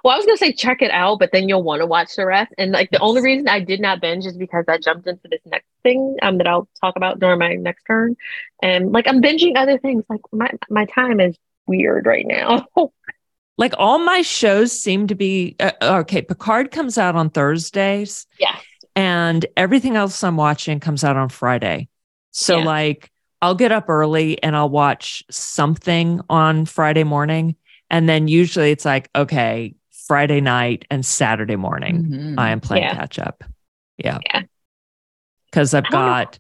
[0.03, 2.25] Well, I was gonna say check it out, but then you'll want to watch the
[2.27, 2.53] rest.
[2.59, 5.41] And like the only reason I did not binge is because I jumped into this
[5.45, 8.17] next thing um that I'll talk about during my next turn.
[8.63, 10.05] And like I'm binging other things.
[10.09, 11.37] Like my my time is
[11.67, 12.67] weird right now.
[13.59, 16.23] Like all my shows seem to be uh, okay.
[16.23, 18.59] Picard comes out on Thursdays, yes.
[18.97, 21.89] and everything else I'm watching comes out on Friday.
[22.31, 22.65] So Yeah.
[22.65, 23.12] like
[23.43, 27.57] I'll get up early and I'll watch something on Friday morning.
[27.91, 29.75] And then usually it's like, okay,
[30.07, 32.35] Friday night and Saturday morning, Mhm.
[32.39, 32.95] I am playing Yeah.
[32.95, 33.45] catch up.
[33.99, 34.19] Yeah.
[34.33, 34.43] Yeah.
[35.51, 36.07] Cause I've I don't know.
[36.07, 36.39] got,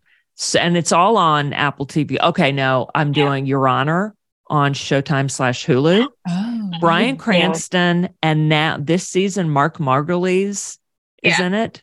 [0.58, 2.18] and it's all on Apple TV.
[2.20, 2.52] Okay.
[2.52, 3.24] No, I'm Yeah.
[3.26, 4.14] doing Your Honor
[4.48, 6.06] on Showtime slash Hulu.
[6.74, 7.16] Oh, Bryan.
[7.18, 10.78] Cranston and now this season, Mark Margolis
[11.22, 11.82] is in it.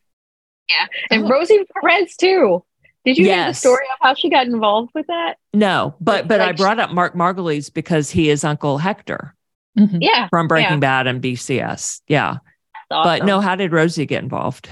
[0.69, 0.87] Yeah.
[1.11, 1.29] And Oh.
[1.29, 2.63] Rosie Perez too.
[3.09, 3.59] Did you hear the Yes.
[3.59, 5.35] story of how she got involved with that?
[5.53, 9.35] No, but but I Like- brought up Mark Margolis because he is Uncle Hector
[9.77, 9.97] Mhm.
[10.01, 10.27] Yeah.
[10.29, 10.77] from Breaking Yeah.
[10.77, 12.01] Bad and BCS.
[12.07, 12.37] Yeah.
[12.89, 14.69] that's But no, how did Rosie get involved?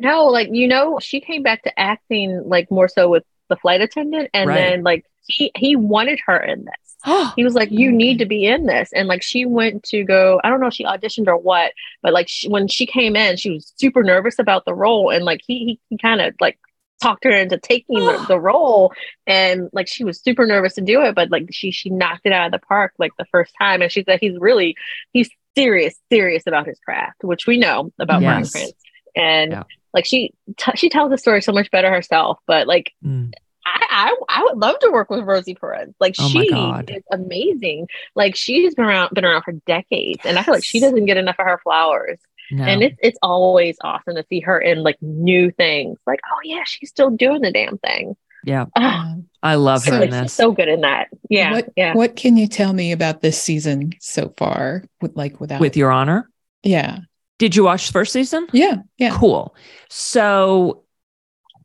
[0.00, 3.80] No, like you know, she came back to acting like more so with the flight
[3.80, 4.56] attendant, and Right.
[4.56, 6.74] then like he he wanted her in this.
[7.36, 10.40] He was like, "You need to be in this," and like she went to go.
[10.42, 13.36] I don't know if she auditioned or what, but like she, when she came in,
[13.36, 16.58] she was super nervous about the role, and like he he, he kind of like
[17.02, 18.92] talked her into taking the, the role,
[19.26, 22.32] and like she was super nervous to do it, but like she she knocked it
[22.32, 24.76] out of the park like the first time, and she said he's really
[25.12, 28.52] he's serious serious about his craft, which we know about Bryan Yes.
[28.52, 28.74] Cranston,
[29.16, 29.62] and Yeah.
[29.94, 33.32] like she t- she tells the story so much better herself, but like Mm.
[33.68, 35.92] I, I I would love to work with Rosie Perez.
[35.98, 37.88] Like Oh she is amazing.
[38.14, 41.16] Like she's been around been around for decades, and I feel like she doesn't get
[41.16, 42.18] enough of her flowers.
[42.50, 42.64] No.
[42.64, 45.98] And it's it's always awesome to see her in like new things.
[46.06, 48.16] Like oh yeah, she's still doing the damn thing.
[48.44, 50.32] yeah, Ah, Um, I love So her in like, she's this.
[50.34, 51.08] so good in that.
[51.28, 51.94] Yeah, what yeah.
[51.94, 54.84] what can you tell me about this season so far?
[55.00, 56.30] With like without With your honor.
[56.62, 56.98] yeah
[57.38, 58.46] Did you watch the first season?
[58.52, 59.54] yeah yeah Cool.
[59.88, 60.82] So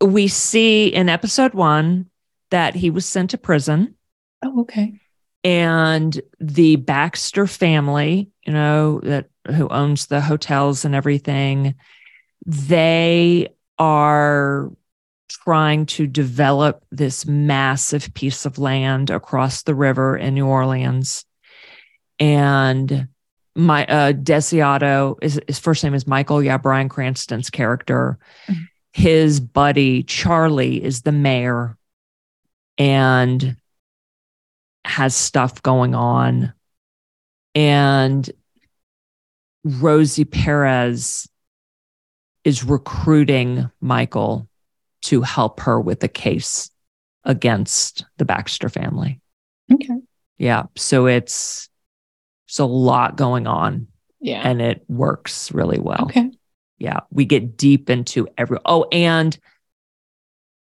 [0.04, 2.08] we see in episode one
[2.50, 3.96] that he was sent to prison.
[4.44, 4.94] oh okay
[5.44, 11.76] and the Baxter family, you know, that who owns the hotels and everything,
[12.46, 14.72] they are
[15.30, 21.26] trying to develop this massive piece of land across the river in New Orleans.
[22.20, 23.08] And
[23.56, 28.18] my uh Desiato is his first name is Michael, yeah, Bryan Cranston's character.
[28.48, 28.68] Mhm.
[28.94, 31.78] His buddy Charlie is the mayor.
[32.78, 33.58] And
[34.86, 36.54] has stuff going on.
[37.54, 38.30] And
[39.64, 41.28] Rosie Perez
[42.44, 44.48] is recruiting Michael
[45.04, 46.70] to help her with the case
[47.24, 49.20] against the Baxter family.
[49.72, 50.00] okay
[50.38, 50.64] Yeah.
[50.76, 51.70] So it's
[52.48, 53.88] it's a lot going on
[54.20, 56.04] yeah and it works really well.
[56.04, 56.32] okay
[56.78, 57.02] Yeah.
[57.12, 59.38] We get deep into every oh, and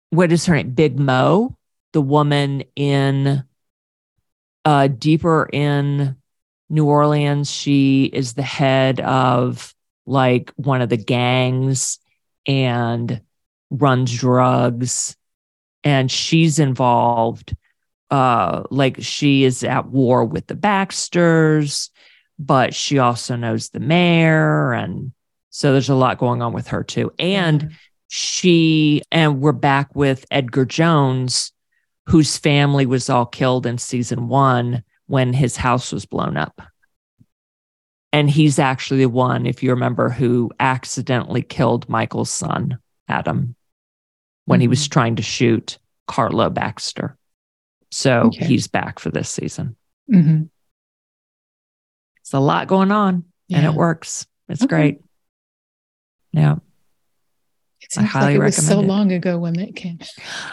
[0.09, 0.71] what is her name?
[0.71, 1.55] Big Mo,
[1.93, 3.43] the woman in
[4.65, 6.16] uh deeper in
[6.69, 7.49] New Orleans.
[7.49, 9.73] She is the head of
[10.05, 11.99] like one of the gangs
[12.45, 13.21] and
[13.69, 15.15] runs drugs.
[15.83, 17.55] And she's involved.
[18.09, 21.89] Uh like she is at war with the Baxters,
[22.39, 25.11] but she also knows the mayor and
[25.49, 27.11] so there's a lot going on with her too.
[27.17, 27.71] And
[28.07, 31.51] she and we're back with Edgar Jones,
[32.05, 36.61] whose family was all killed in season one when his house was blown up.
[38.13, 43.55] And he's actually the one, if you remember, who accidentally killed Michael's son, Adam,
[44.45, 45.77] when he was trying to shoot
[46.07, 47.17] Carlo Baxter.
[47.91, 48.45] So Okay.
[48.45, 49.75] he's back for this season.
[50.09, 50.43] hmm
[52.21, 54.25] It's a lot going on and it works.
[54.49, 54.67] It's Okay.
[54.69, 55.01] great.
[56.31, 56.55] Yeah.
[57.81, 58.85] It seems highly like it was so it.
[58.85, 59.99] long ago when that came.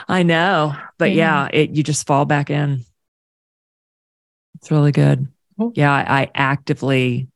[0.08, 1.46] I know, but Yeah.
[1.46, 2.84] yeah, it you just fall back in.
[4.64, 5.28] It's really good.
[5.58, 5.72] Cool.
[5.74, 7.28] Yeah, I, actively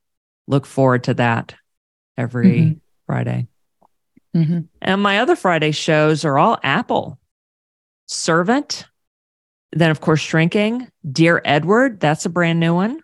[0.47, 1.53] look forward to that
[2.17, 2.79] every Mhm.
[3.05, 3.47] Friday.
[4.33, 7.19] hmm And my other Friday shows are all Apple.
[8.07, 8.87] Servant,
[9.71, 12.99] then of course Shrinking, Dear Edward, that's a brand new one.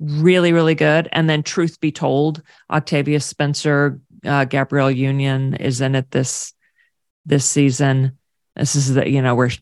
[0.00, 1.08] Really, really good.
[1.12, 6.52] And then Truth Be Told, Octavia Spencer, uh, Gabrielle Union is in it this
[7.26, 8.18] this season.
[8.56, 9.52] This is the you know where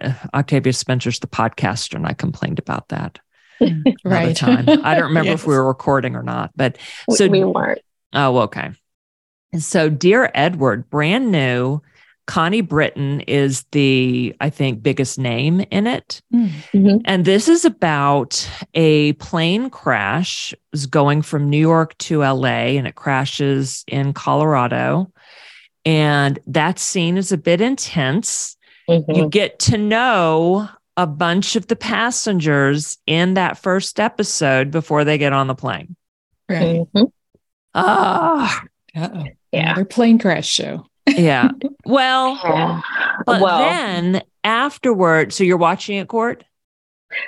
[0.00, 3.20] uh, Octavia Spencer's the podcaster, and I complained about that
[4.04, 4.36] Right.
[4.36, 4.66] time.
[4.68, 6.78] I don't remember if we were recording or not, but
[7.10, 7.80] so we weren't.
[8.12, 8.70] Oh, okay.
[9.52, 11.82] And so, Dear Edward, brand new.
[12.26, 16.22] Connie Britton is the, I think, biggest name in it.
[16.32, 17.02] Mm.
[17.04, 22.86] And this is about a plane crash is going from New York to LA and
[22.86, 25.10] it crashes in Colorado.
[25.84, 28.56] And that scene is a bit intense.
[28.88, 29.16] Mhm.
[29.16, 35.18] You get to know a bunch of the passengers in that first episode before they
[35.18, 35.96] get on the plane.
[36.48, 36.82] Right.
[36.94, 37.12] Mhm.
[37.74, 38.62] Ah,
[38.96, 39.24] Uh-oh.
[39.52, 39.60] Yeah.
[39.72, 40.86] Another plane crash show.
[41.06, 41.48] Yeah.
[41.84, 42.80] Well, Yeah.
[43.26, 46.44] but well, then afterward, so you're watching it, Cort?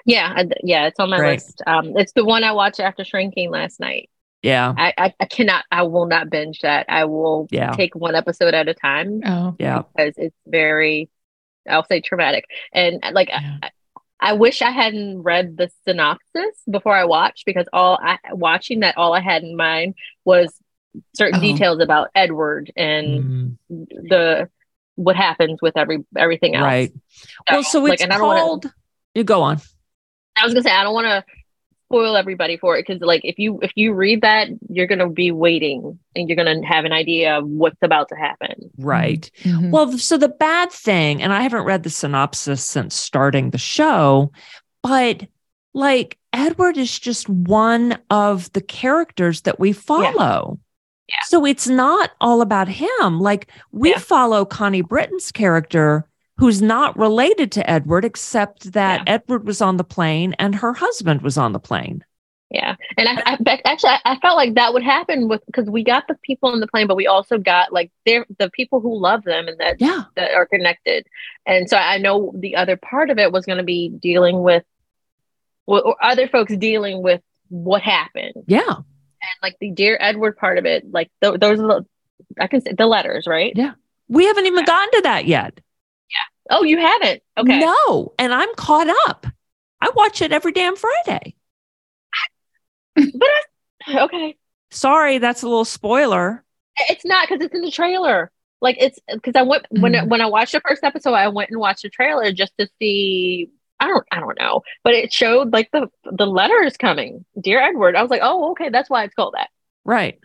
[0.05, 1.33] yeah, I- yeah, it's on my Right.
[1.35, 1.63] list.
[1.67, 4.09] Um, it's the one I watched after shrinking last night.
[4.43, 4.73] Yeah.
[4.77, 6.87] I, I, I cannot, I will not binge that.
[6.89, 7.73] I will Yeah.
[7.73, 9.83] take one episode at a time Oh, Yeah.
[9.97, 11.09] because it's very,
[11.69, 12.45] I'll say traumatic.
[12.73, 13.59] And like, Yeah.
[13.63, 13.71] I,
[14.25, 18.97] I wish I hadn't read the synopsis before I watched because all I watching that,
[18.97, 19.95] all I had in mind
[20.25, 20.55] was
[21.17, 21.43] certain Oh.
[21.43, 23.87] details about Edward and Mhm.
[24.09, 24.49] the
[24.95, 26.65] what happens with every everything else.
[26.65, 26.93] Right.
[27.51, 28.67] Well, so like, it's I don't wanna- called.
[29.15, 29.59] You go on.
[30.37, 31.25] I was gonna say I don't want to
[31.93, 35.31] spoil everybody for it because like if you if you read that you're gonna be
[35.31, 38.71] waiting and you're gonna have an idea of what's about to happen.
[38.79, 39.31] Right.
[39.43, 39.71] Mhm.
[39.71, 44.33] Well, so the bad thing, and I haven't read the synopsis since starting the show,
[44.83, 45.27] but
[45.75, 50.59] like Edward is just one of the characters that we follow.
[51.09, 51.15] Yeah.
[51.27, 53.21] So it's not all about him.
[53.21, 53.99] Like we Yeah.
[53.99, 56.09] follow Connie Britton's character,
[56.39, 61.23] who's not related to Edward, except that Edward was on the plane and her husband
[61.23, 62.05] was on the plane.
[62.51, 66.07] Yeah, and I, I actually I, felt like that would happen with because we got
[66.07, 69.25] the people on the plane, but we also got like they're the people who love
[69.25, 70.03] them and that Yeah.
[70.17, 71.07] that are connected.
[71.47, 74.65] And so I know the other part of it was going to be dealing with,
[75.67, 78.35] well, or other folks dealing with what happened.
[78.47, 78.61] Yeah.
[78.69, 81.87] And like the dear Edward part of it, like th- those are the,
[82.39, 83.53] I can say the letters, right?
[83.57, 83.73] Yeah.
[84.09, 85.59] We haven't even gotten to that yet.
[86.51, 87.23] Oh, you haven't?
[87.39, 87.59] Okay.
[87.61, 88.13] No.
[88.19, 89.27] And I'm caught up.
[89.81, 91.35] I watch it every damn Friday.
[92.95, 93.29] But
[93.87, 94.37] I, okay.
[94.71, 96.45] Sorry, that's a little spoiler.
[96.89, 98.31] It's not because it's in the trailer.
[98.61, 100.09] Like it's because I went when Mm.
[100.09, 103.51] when I watched the first episode, I went and watched the trailer just to see.
[103.81, 107.97] I don't I don't know, but it showed like the the letters coming, dear Edward.
[107.97, 109.49] I was like, oh, okay, that's why it's called that.
[109.85, 110.21] Right.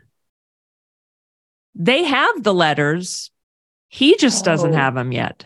[1.74, 3.32] They have the letters.
[3.89, 4.78] He just doesn't Oh.
[4.78, 5.45] have them yet.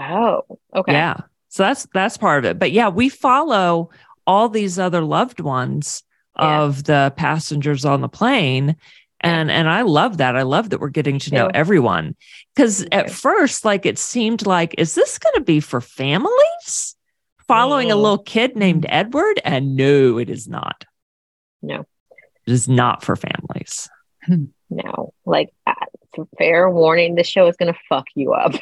[0.00, 0.42] Oh,
[0.74, 0.92] okay.
[0.92, 1.16] Yeah.
[1.48, 2.58] So that's that's part of it.
[2.58, 3.90] But yeah, we follow
[4.26, 6.02] all these other loved ones
[6.38, 6.60] Yeah.
[6.62, 8.76] of the passengers on the plane.
[9.20, 10.36] And and I love that.
[10.36, 11.52] I love that we're getting to know Yeah.
[11.54, 12.14] everyone.
[12.54, 16.94] Because at first, like it seemed like, is this gonna be for families?
[17.48, 18.02] Following a Mm.
[18.02, 19.40] little kid named Edward?
[19.44, 20.84] And no, it is not.
[21.62, 21.86] No.
[22.46, 23.88] It is not for families.
[24.68, 25.50] No, like
[26.38, 28.52] fair warning, this show is gonna fuck you up.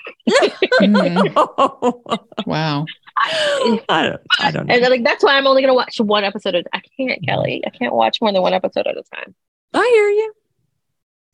[0.80, 2.18] Mhm.
[2.46, 2.84] Wow.
[3.16, 4.74] I don't, I don't know.
[4.74, 6.54] And like that's why I'm only gonna watch one episode.
[6.56, 7.62] Of, I can't, Kelly.
[7.66, 9.34] I can't watch more than one episode at a time.
[9.72, 10.32] I hear you.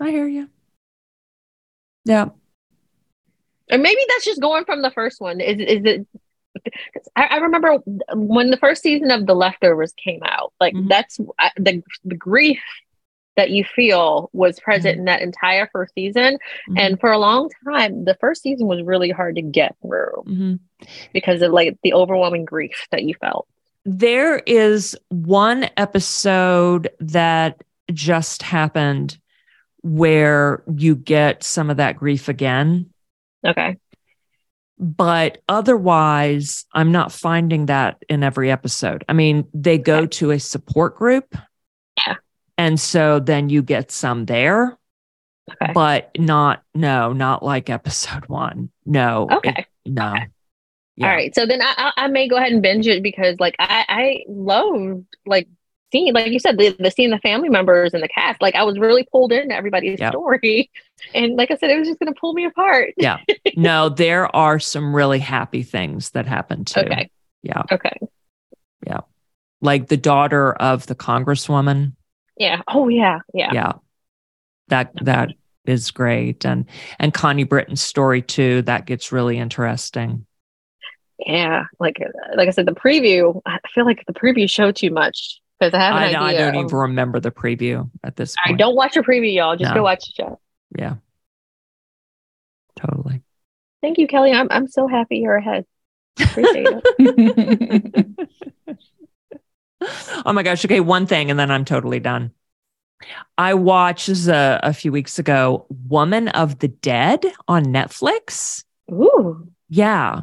[0.01, 0.49] I hear you.
[2.05, 2.27] Yeah.
[3.73, 5.41] Or maybe that's just going from the first one.
[5.41, 6.07] Is is it?
[6.93, 7.79] 'cause I, I remember
[8.15, 10.53] when the first season of The Leftovers came out.
[10.61, 10.89] Like Mhm.
[10.89, 12.61] that's I- the the grief
[13.41, 16.37] that you feel was present in that entire first season.
[16.77, 20.59] And for a long time, the first season was really hard to get through Mhm.
[21.15, 23.47] because of like the overwhelming grief that you felt.
[23.87, 29.17] there is one episode that just happened
[29.83, 32.91] where you get some of that grief again.
[33.45, 33.79] Okay.
[34.79, 39.03] But otherwise, I'm not finding that in every episode.
[39.09, 41.35] I mean, they go to a support group.
[42.07, 42.17] Yeah.
[42.61, 44.77] And so then you get some there,
[45.51, 45.73] Okay.
[45.73, 48.71] but not, no, not like episode one.
[48.85, 49.27] No.
[49.31, 49.67] it- Okay.
[49.87, 50.11] no.
[50.13, 50.27] Okay.
[50.97, 51.09] Yeah.
[51.09, 51.35] All right.
[51.35, 55.07] So then I, I may go ahead and binge it because like I I loved
[55.25, 55.49] like
[55.93, 58.65] seeing like you said the, the seeing the family members and the cast like I
[58.65, 60.13] was really pulled into everybody's Yep.
[60.13, 60.71] story,
[61.15, 62.93] and like I said, it was just gonna pull me apart.
[62.99, 63.19] Yeah.
[63.57, 66.81] No, there are some really happy things that happen too.
[66.81, 67.11] Okay.
[67.43, 67.63] Yeah.
[67.73, 67.97] Okay.
[68.87, 69.01] Yeah.
[69.63, 71.95] Like the daughter of the congresswoman.
[72.41, 72.63] Yeah.
[72.67, 73.19] Oh yeah.
[73.35, 73.51] Yeah.
[73.53, 73.73] Yeah.
[74.69, 75.29] That that
[75.67, 76.47] is great.
[76.47, 76.65] And
[76.99, 80.25] and Connie Britton's story too, that gets really interesting.
[81.19, 81.65] Yeah.
[81.79, 81.99] Like
[82.35, 83.43] like I said, the preview.
[83.45, 86.33] I feel like the preview showed too much because I have an I, don't- I
[86.33, 88.59] don't of- even remember the preview at this All right, point.
[88.59, 89.55] don't watch your preview, y'all.
[89.57, 89.75] Just No.
[89.75, 90.41] go watch the show.
[90.79, 90.95] Yeah.
[92.77, 93.21] Totally.
[93.83, 94.33] Thank you, Kelly.
[94.33, 95.67] I'm I'm so happy you're ahead.
[96.19, 96.69] Appreciate
[96.99, 98.29] it.
[100.27, 100.65] oh my gosh.
[100.65, 102.33] Okay, one thing, and then I'm totally done.
[103.39, 108.65] I watched this a, a few weeks ago Woman of the Dead on Netflix.
[108.91, 109.49] Ooh.
[109.69, 110.23] Yeah.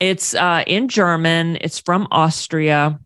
[0.00, 3.00] It's uh, in German, it's from Austria.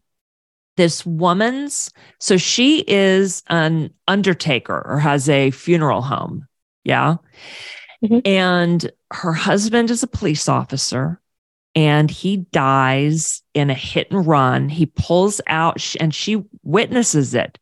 [0.77, 6.47] This woman's, so she is an undertaker or has a funeral home.
[6.83, 7.17] Yeah.
[8.03, 8.27] Mhm.
[8.27, 11.21] And her husband is a police officer
[11.75, 14.69] and he dies in a hit and run.
[14.69, 17.59] He pulls out and she witnesses it.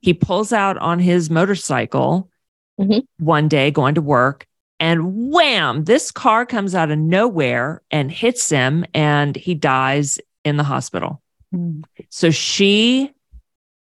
[0.00, 2.30] He pulls out on his motorcycle
[2.78, 3.06] Mhm.
[3.18, 4.46] one day going to work
[4.78, 10.56] and wham, this car comes out of nowhere and hits him, and he dies in
[10.56, 11.22] the hospital.
[11.54, 11.82] Mm.
[12.10, 13.10] So she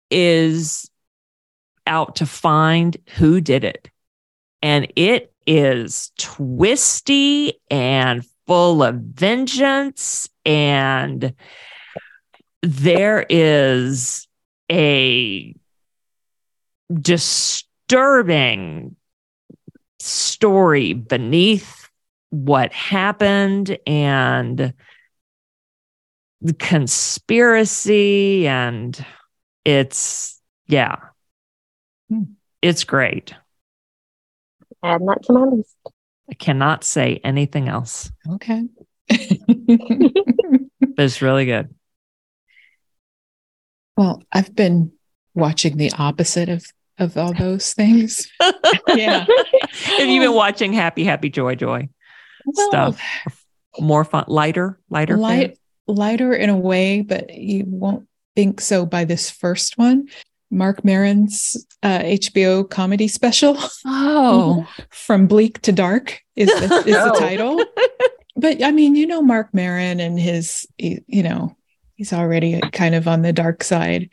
[0.09, 0.89] is
[1.87, 3.89] out to find who did it.
[4.61, 10.29] And it is twisty and full of vengeance.
[10.45, 11.33] And
[12.61, 14.27] there is
[14.71, 15.55] a
[16.93, 18.95] disturbing
[19.99, 21.89] story beneath
[22.29, 24.73] what happened and
[26.41, 29.05] the conspiracy and
[29.65, 30.95] it's yeah
[32.09, 32.23] Hmm.
[32.61, 33.33] it's great
[34.83, 35.75] Add that to my list.
[36.31, 38.63] I cannot say anything else Okay.
[39.09, 39.19] but
[40.97, 41.73] it's really good
[43.97, 44.93] well, I've been
[45.35, 46.65] watching the opposite of
[46.97, 48.31] of all those things.
[48.87, 49.25] Yeah.
[49.83, 51.89] have you been watching happy happy joy joy
[52.53, 53.01] stuff
[53.79, 55.57] more fun lighter lighter light
[55.87, 60.07] lighter in a way, but you won't think so by this first one.
[60.51, 67.15] Marc Maron's uh, HBO comedy special oh from bleak to dark is the, is the
[67.17, 67.63] title.
[68.35, 71.55] But I mean, you know Mark Maron and his, you know,
[71.95, 74.09] he's already kind of on the dark side,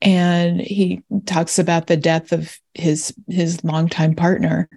[0.00, 4.68] and he talks about the death of his his longtime partner.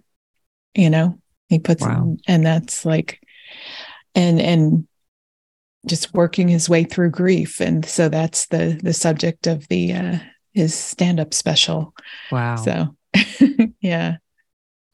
[0.76, 2.18] You know, he puts, Wow.
[2.28, 3.20] and that's like,
[4.16, 4.88] and and
[5.86, 10.20] just working his way through grief, and so that's the the subject of the uh,
[10.58, 11.93] his stand up special.
[12.32, 12.95] wow So,
[13.82, 14.18] yeah.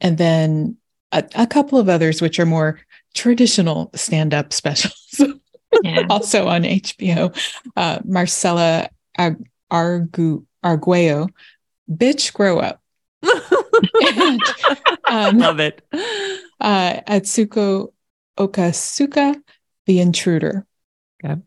[0.00, 0.76] And then
[1.12, 2.78] a, a couple of others, which are more
[3.14, 5.20] traditional stand up specials,
[5.82, 6.06] Yeah.
[6.08, 7.34] also on HBO.
[7.76, 8.88] Uh, Marcella
[9.18, 11.28] Ag- Argu- Arguello,
[11.90, 12.80] Bitch Grow Up.
[14.16, 14.40] And,
[15.10, 15.82] um, love it
[16.60, 17.92] uh, Atsuko
[18.38, 19.34] Okatsuka,
[19.86, 20.64] The Intruder.
[21.24, 21.40] Okay.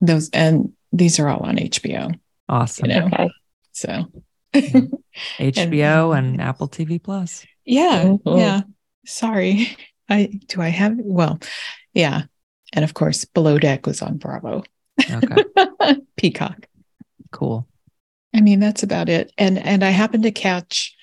[0.00, 2.18] Those, and these are all on HBO.
[2.48, 3.06] Awesome You know.
[3.06, 3.30] Okay.
[3.72, 4.06] So,
[4.54, 8.60] hbo and apple tv plus Yeah, yeah.
[9.04, 9.76] Sorry.
[10.08, 11.40] I do I have well,
[11.92, 12.22] yeah.
[12.72, 14.62] And of course, Below Deck was on Bravo.
[15.10, 15.44] okay
[16.16, 16.66] Peacock.
[17.32, 17.66] cool
[18.34, 19.32] I mean, that's about it.
[19.38, 20.94] And and I happened to catch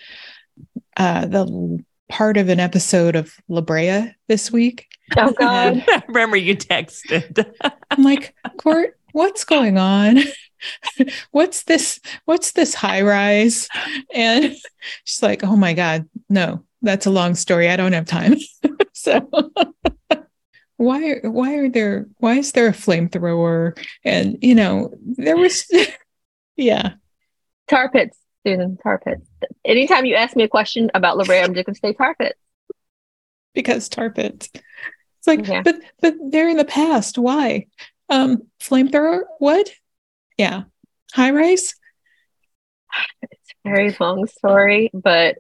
[0.98, 4.88] uh the part of an episode of La Brea this week.
[5.18, 5.84] Oh God.
[5.88, 7.46] I remember you texted
[7.89, 10.20] I'm like, Cort, what's going on?
[11.32, 11.99] what's this?
[12.26, 13.68] What's this high rise?
[14.14, 14.55] And
[15.03, 17.70] she's like, Oh my God, no, that's a long story.
[17.70, 18.36] I don't have time.
[18.93, 19.30] so
[20.78, 23.78] why why are there why is there a flamethrower?
[24.03, 25.66] And you know, there was
[26.55, 26.93] yeah.
[27.68, 28.78] Tar pits, Susan.
[28.84, 29.26] Tar pits.
[29.64, 32.38] Anytime you ask me a question about Brea, I'm just gonna say tar pits.
[33.53, 34.49] because tar pits.
[34.53, 35.61] It's like, Yeah.
[35.61, 37.18] but but they're in the past.
[37.18, 37.68] Why?
[38.09, 39.22] Um, flamethrower?
[39.39, 39.70] What?
[40.38, 40.64] Yeah,
[41.14, 41.76] high rise.
[43.22, 45.38] It's a very long story, but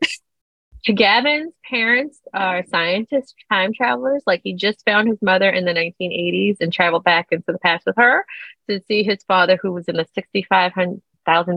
[0.85, 4.23] Gavin's parents are scientists, time travelers.
[4.25, 7.85] Like he just found his mother in the 1980s and traveled back into the past
[7.85, 8.25] with her
[8.69, 11.01] to see his father, who was in the 65,000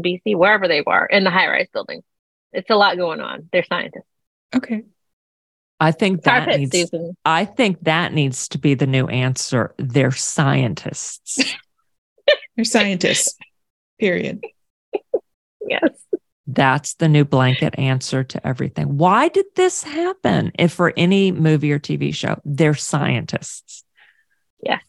[0.04, 2.02] BC, wherever they were, in the high-rise building.
[2.52, 3.48] It's a lot going on.
[3.52, 4.06] They're scientists.
[4.54, 4.84] Okay.
[5.80, 7.16] i think Tar that needs Susan.
[7.24, 11.42] i think that needs to be the new answer they're scientists
[12.56, 13.36] They're scientists.
[13.98, 14.42] Period.
[15.68, 15.90] Yes.
[16.46, 18.98] That's the new blanket answer to everything.
[18.98, 20.52] Why did this happen?
[20.56, 23.82] If for any movie or TV show, they're scientists.
[24.62, 24.80] Yes.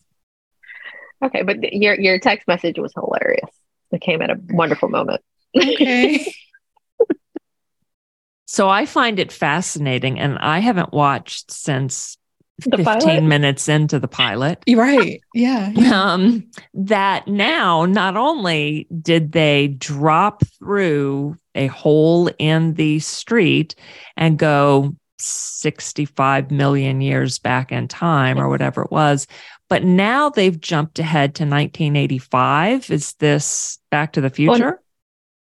[1.26, 3.50] Okay, but th- your your text message was hilarious.
[3.92, 5.22] It came at a wonderful moment.
[5.56, 6.32] Okay.
[8.50, 12.18] So I find it fascinating, and I haven't watched since
[12.66, 13.24] The 15 pilot?
[13.24, 14.64] minutes into the pilot.
[14.68, 15.22] Right.
[15.34, 15.70] Yeah.
[15.76, 16.12] yeah.
[16.14, 23.76] Um, that now not only did they drop through a hole in the street
[24.16, 29.28] and go 65 million years back in time or whatever it was,
[29.70, 32.90] but now they've jumped ahead to 1985.
[32.90, 34.82] Is this Back to the Future?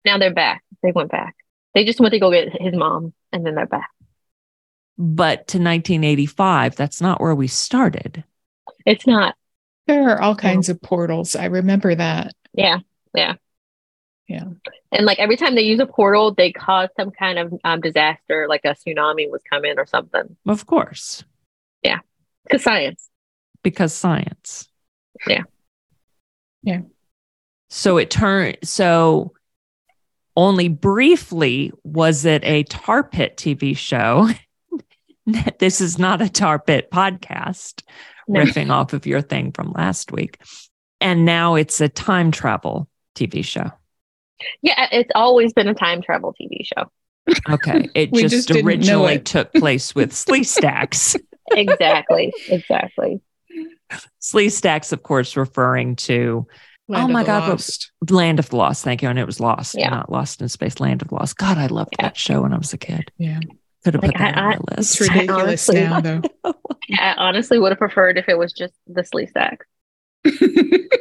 [0.06, 0.64] Now they're back.
[0.84, 1.36] They went back.
[1.74, 3.90] They just went to go get his mom, and then they're back.
[4.98, 8.24] But to 1985, that's not where we started.
[8.86, 9.36] It's not.
[9.86, 11.36] There are all kinds of portals.
[11.36, 12.34] I remember that.
[12.54, 12.80] Yeah,
[13.14, 13.36] yeah,
[14.28, 14.46] Yeah.
[14.92, 18.48] And like every time they use a portal, they cause some kind of um, disaster,
[18.50, 20.36] like a tsunami was coming or something.
[20.46, 21.24] Of course,
[21.84, 22.00] Yeah.
[22.44, 23.10] Because science.
[23.64, 24.68] because science.
[25.28, 25.44] Yeah.
[26.64, 26.82] Yeah.
[27.70, 29.34] So it turned so
[30.36, 34.28] only briefly was it a tar pit TV show.
[35.60, 37.82] this is not a tar pit podcast
[38.28, 38.42] No.
[38.42, 40.40] riffing off of your thing from last week.
[41.02, 43.72] And now it's a time travel TV show.
[44.62, 46.90] Yeah, it's always been a time travel TV show.
[47.50, 47.90] Okay.
[47.96, 49.26] It just, just originally it.
[49.26, 51.16] took place with Slee Stacks.
[51.52, 52.34] Exactly.
[52.50, 53.22] exactly.
[54.22, 56.46] Sleestaks, of course, referring to
[56.90, 57.92] Land Oh my God, Lost.
[58.10, 58.84] Land of the Lost.
[58.84, 59.08] Thank you.
[59.10, 59.90] And it was Lost, Yeah.
[59.90, 61.38] not Lost in Space, Land of Lost.
[61.38, 62.08] God, I loved Yeah.
[62.08, 63.12] that show when I was a kid.
[63.18, 63.40] Yeah.
[63.88, 65.12] Could have Like, put that I- on I- my It's list.
[65.14, 66.22] ridiculous honestly- now, though.
[67.00, 69.60] I honestly would have preferred if it was just the Sleestak.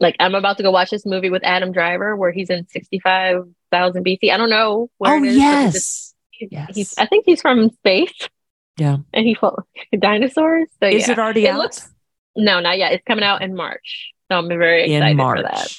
[0.00, 4.04] Like I'm about to go watch this movie with Adam Driver where he's in 65,000
[4.04, 4.30] BC.
[4.32, 6.14] I don't know where Oh, it is, but just- yes.
[6.30, 6.74] he's, Yes.
[6.74, 8.28] he's- I think he's from space.
[8.76, 8.98] Yeah.
[9.12, 9.64] And he fought
[9.98, 10.68] dinosaurs.
[10.80, 11.12] So Is yeah.
[11.12, 11.58] it already It out?
[11.58, 11.92] looks-
[12.36, 12.92] No, not yet.
[12.92, 14.12] It's coming out in March.
[14.30, 15.72] So I'm very excited in for that.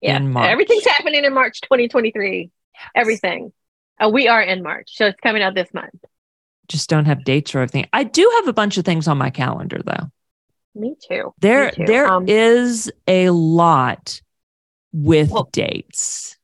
[0.00, 0.16] Yeah.
[0.16, 0.48] In March.
[0.48, 2.50] Everything's happening in March 2023.
[2.94, 3.52] Everything.
[4.00, 4.90] Uh, we are in March.
[4.96, 5.94] So it's coming out this month.
[6.68, 7.86] Just don't have dates or everything.
[7.92, 10.10] I do have a bunch of things on my calendar though.
[10.74, 11.32] Me too.
[11.40, 11.84] There Me too.
[11.86, 14.20] there is Um, a lot
[14.92, 16.36] with Well- dates.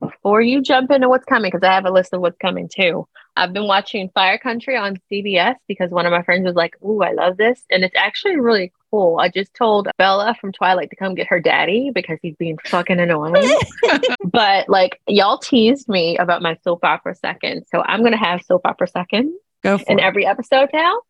[0.00, 3.08] before you jump into what's coming, because I have a list of what's coming too.
[3.36, 7.02] I've been watching Fire Country on CBS because one of my friends was like, "Ooh,
[7.02, 9.18] I love this," and it's actually really cool.
[9.18, 13.00] I just told Bella from Twilight to come get her daddy because he's being fucking
[13.00, 13.58] annoying.
[14.24, 18.62] but like, y'all teased me about my soap opera second, so I'm gonna have soap
[18.64, 19.32] opera second
[19.64, 20.02] Go for in it.
[20.02, 21.00] every episode now.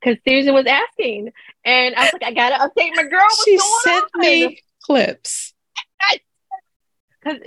[0.00, 1.32] Because Susan was asking,
[1.64, 3.26] and I was like, I gotta update my girl.
[3.44, 4.20] She going sent on?
[4.20, 5.54] me clips.
[7.24, 7.40] because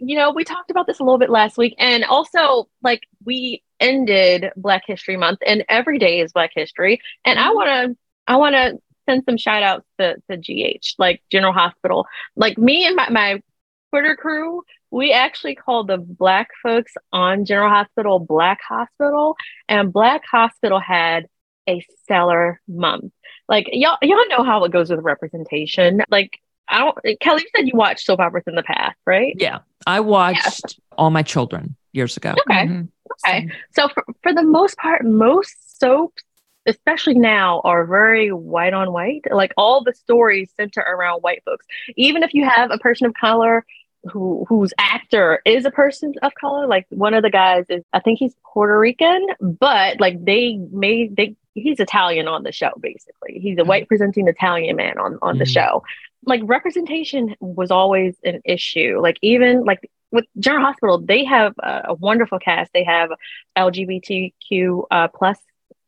[0.00, 3.62] you know we talked about this a little bit last week and also like we
[3.80, 7.54] ended black history month and every day is black history and i mm-hmm.
[7.54, 7.96] want to
[8.26, 12.06] i want to send some shout outs to, to gh like general hospital.
[12.36, 13.42] Like me and my, my
[13.90, 14.62] twitter crew
[14.92, 19.36] we actually called the black folks on general hospital black hospital
[19.68, 21.26] and black hospital had
[21.68, 23.12] a stellar month.
[23.48, 26.02] Like y'all y'all know how it goes with representation.
[26.10, 26.40] Like
[26.72, 27.20] I don't.
[27.20, 29.34] Kelly you said you watched soap operas in the past, right?
[29.38, 29.58] Yeah.
[29.86, 32.34] I watched All My Children years ago.
[32.48, 32.66] Okay.
[32.66, 32.88] Mhm.
[33.26, 33.48] Okay.
[33.72, 36.22] So for, for the most part, most soaps,
[36.66, 39.22] especially now, are very white on white.
[39.30, 41.66] Like all the stories center around white folks.
[41.96, 43.64] Even if you have a person of color
[44.10, 48.00] who whose actor is a person of color, like one of the guys is, I
[48.00, 52.70] think he's Puerto Rican, but like they made they he's Italian on the show.
[52.80, 55.52] Basically, he's a white presenting Italian man on on the Mhm.
[55.54, 55.82] show.
[56.24, 58.98] Like representation was always an issue.
[59.00, 62.72] Like even like with General Hospital, they have a, a wonderful cast.
[62.72, 63.10] They have
[63.56, 65.38] LGBTQ uh, plus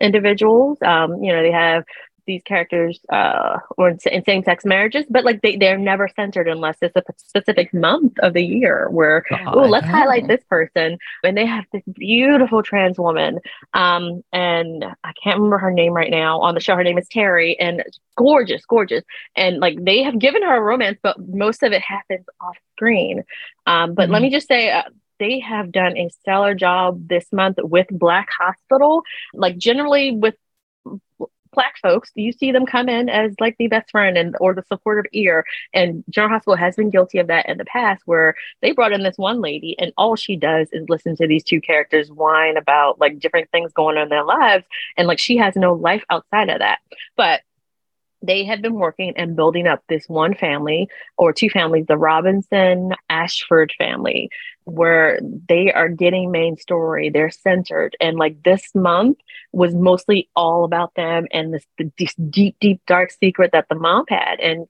[0.00, 0.78] individuals.
[0.82, 1.84] Um, you know, they have
[2.26, 6.96] these characters uh, or in, same-sex marriages, but like they they're never centered unless it's
[6.96, 11.64] a specific month of the year where oh let's highlight this person and they have
[11.72, 13.38] this beautiful trans woman
[13.72, 16.76] um and i can't remember her name right now on the show.
[16.76, 17.82] Her name is terry and
[18.16, 19.04] gorgeous gorgeous
[19.36, 23.24] and like they have given her a romance but most of it happens off screen.
[23.66, 24.82] Um but let me just say uh,
[25.18, 29.02] they have done a stellar job this month with black hospital.
[29.32, 30.34] Like generally with
[31.54, 34.64] black folks you see them come in as like the best friend and or the
[34.68, 35.44] supportive ear.
[35.72, 39.02] And general hospital has been guilty of that in the past where they brought in
[39.02, 43.00] this one lady and all she does is listen to these two characters whine about
[43.00, 44.64] like different things going on in their lives.
[44.96, 46.78] And like she has no life outside of that.
[47.16, 47.42] But
[48.26, 52.92] they have been working and building up this one family or two families the robinson
[53.08, 54.28] ashford family
[54.64, 59.18] where they are getting main story they're centered and like this month
[59.54, 61.66] was mostly all about them and this,
[61.98, 64.40] this deep deep dark secret that the mom had.
[64.40, 64.66] And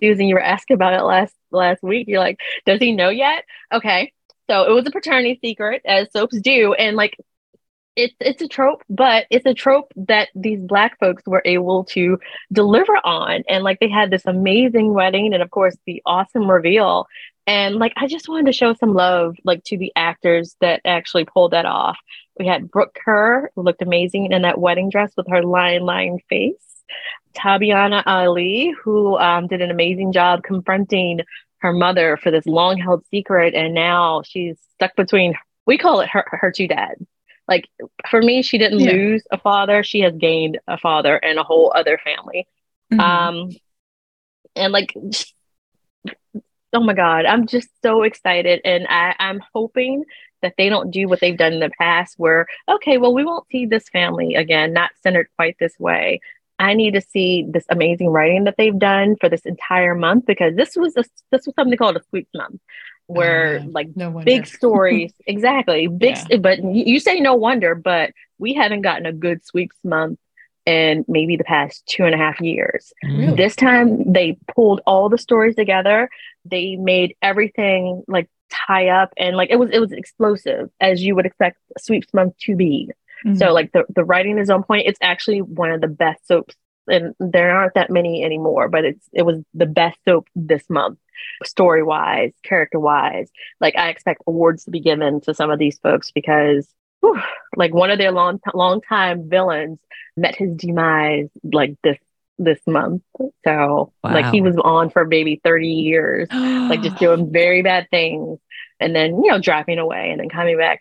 [0.00, 2.06] susan you were asking about it last last week.
[2.08, 3.44] You're like does he know yet?
[3.72, 4.12] Okay.
[4.48, 6.72] So it was a paternity secret as soaps do.
[6.74, 7.16] And like
[7.98, 12.18] it's it's a trope, but it's a trope that these black folks were able to
[12.52, 13.42] deliver on.
[13.48, 17.08] And like they had this amazing wedding and of course the awesome reveal.
[17.48, 21.24] And like I just wanted to show some love like to the actors that actually
[21.24, 21.98] pulled that off.
[22.38, 26.20] We had Brook Kerr, who looked amazing in that wedding dress with her lion lion
[26.28, 26.54] face.
[27.34, 31.20] Tabyana Ali, who um, did an amazing job confronting
[31.58, 33.54] her mother for this long held secret.
[33.54, 35.34] And now she's stuck between,
[35.66, 37.04] we call it her, her two dads.
[37.48, 37.68] Like
[38.08, 38.92] for me, she didn't Yeah.
[38.92, 39.82] lose a father.
[39.82, 42.46] She has gained a father and a whole other family.
[42.92, 43.00] Mhm.
[43.00, 43.50] Um,
[44.54, 44.94] and like,
[46.72, 48.60] oh my God, I'm just so excited.
[48.64, 50.04] And I, I'm hoping
[50.42, 53.48] that they don't do what they've done in the past where, okay, well, we won't
[53.50, 56.20] see this family again, not centered quite this way.
[56.60, 60.56] I need to see this amazing writing that they've done for this entire month because
[60.56, 62.60] this was a, this was something called a sweeps month.
[63.08, 63.66] Where yeah.
[63.70, 66.36] like No big stories exactly big Yeah.
[66.36, 70.18] but you say no wonder but we haven't gotten a good sweeps month
[70.66, 73.34] in maybe the past two and a half years Really?
[73.34, 76.10] this time they pulled all the stories together
[76.44, 81.14] they made everything like tie up and like it was it was explosive as you
[81.14, 82.90] would expect sweeps month to be
[83.26, 83.36] Mhm.
[83.36, 86.54] so like the, the writing is on point it's actually one of the best soaps
[86.88, 90.98] and there aren't that many anymore but it's it was the best soap this month
[91.44, 93.28] story wise character wise
[93.60, 96.68] like i expect awards to be given to some of these folks because
[97.00, 97.20] whew,
[97.56, 99.78] like one of their long long time villains
[100.16, 101.98] met his demise like this
[102.40, 103.02] this month.
[103.44, 106.28] So like he was on for maybe 30 years
[106.70, 108.38] like just doing very bad things
[108.78, 110.78] and then you know dropping away and then coming back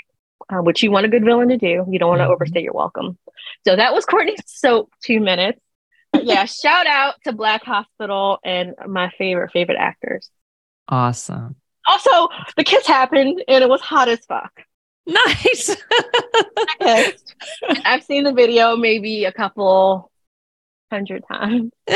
[0.50, 1.84] uh, which you want a good villain to do.
[1.90, 2.32] You don't want to Mhm.
[2.34, 3.18] overstay your welcome.
[3.66, 5.60] So that was courtney's soap two minutes
[6.14, 10.30] yeah shout out to black hospital and my favorite favorite actors
[10.90, 11.56] Awesome.
[11.88, 14.52] also the kiss happened and it was hot as fuck
[15.10, 15.74] Nice.
[16.82, 20.12] I've seen the video maybe a couple
[20.92, 21.72] hundred times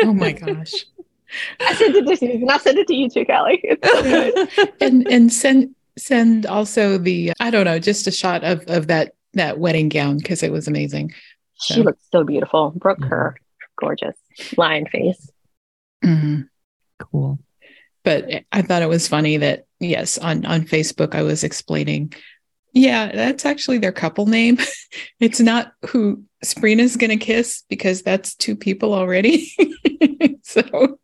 [0.00, 0.72] oh my gosh.
[1.60, 2.50] i sent it to Susan.
[2.50, 4.46] i'll send it to you too kelly so
[4.80, 9.12] and and send send also the I don't know, just a shot of of that
[9.34, 11.12] that wedding gown because it was amazing.
[11.62, 13.36] She So- looked so beautiful brooke her
[13.80, 14.16] gorgeous
[14.56, 15.30] lion face
[16.04, 16.48] Mhm.
[16.98, 17.38] cool.
[18.04, 22.12] But I thought it was funny that yes, on on Facebook I was explaining,
[22.72, 24.58] yeah, that's actually their couple name.
[25.20, 29.52] it's not who Sprina's gonna kiss because that's two people already.
[30.42, 30.98] so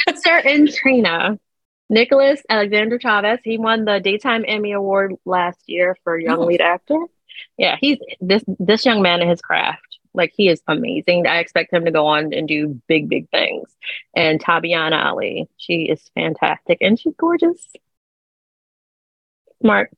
[0.00, 1.38] Spencer and Trina.
[1.88, 6.44] Nicholas Alexander Chavez, he won the Daytime Emmy Award last year for Young Oh.
[6.44, 6.98] Lead Actor.
[7.58, 9.82] Yeah, he's this this young man in his craft.
[10.12, 11.26] Like he is amazing.
[11.26, 13.68] I expect him to go on and do big, big things.
[14.14, 17.64] And Tabyana Ali, she is fantastic and she's gorgeous.
[19.62, 19.90] Smart,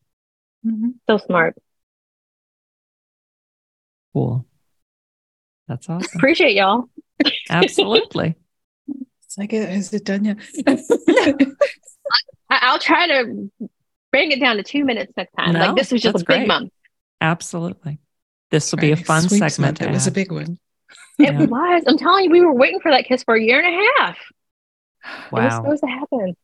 [0.66, 0.94] Mhm.
[1.06, 1.54] so smart.
[4.12, 4.44] Cool.
[5.68, 6.10] That's awesome.
[6.18, 6.90] Appreciate y'all.
[7.48, 8.34] Absolutely.
[9.24, 10.36] it's like is it done yet?
[10.66, 11.46] I-
[12.50, 13.50] I'll try to
[14.10, 15.52] bring it down to two minutes next time.
[15.54, 16.48] No, like this was just that's a big great.
[16.48, 16.72] month.
[17.22, 17.98] Absolutely.
[18.50, 19.80] This will be a fun sweeps segment.
[19.80, 20.58] month, It was a big one.
[21.18, 21.44] It Yeah.
[21.46, 21.84] was.
[21.86, 24.16] I'm telling you, we were waiting for that kiss for a year and a half.
[25.04, 25.62] It was Wow.
[25.62, 26.36] supposed to happen.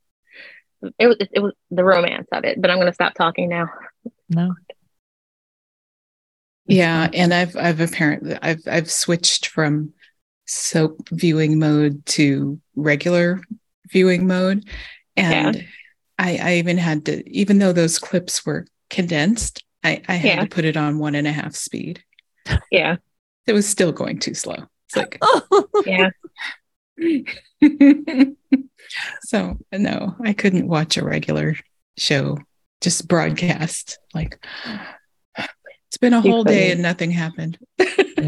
[0.99, 3.69] It was it was the romance of it, but I'm gonna stop talking now.
[4.29, 4.55] No.
[6.67, 9.93] Yeah, and I've I've apparently I've I've switched from
[10.47, 13.41] soap viewing mode to regular
[13.91, 14.69] viewing mode,
[15.17, 15.67] and
[16.19, 20.41] I I even had to even though those clips were condensed, I I had Yeah.
[20.43, 22.03] to put it on one and a half speed.
[22.71, 22.97] Yeah,
[23.47, 24.57] It was still going too slow.
[24.87, 25.67] It's like oh.
[25.87, 26.11] yeah.
[29.23, 31.57] so no, I couldn't watch a regular
[31.97, 32.39] show
[32.81, 34.45] just broadcast like.
[35.37, 36.73] It's been a You whole day couldn't.
[36.73, 37.59] and nothing happened.
[37.79, 38.27] And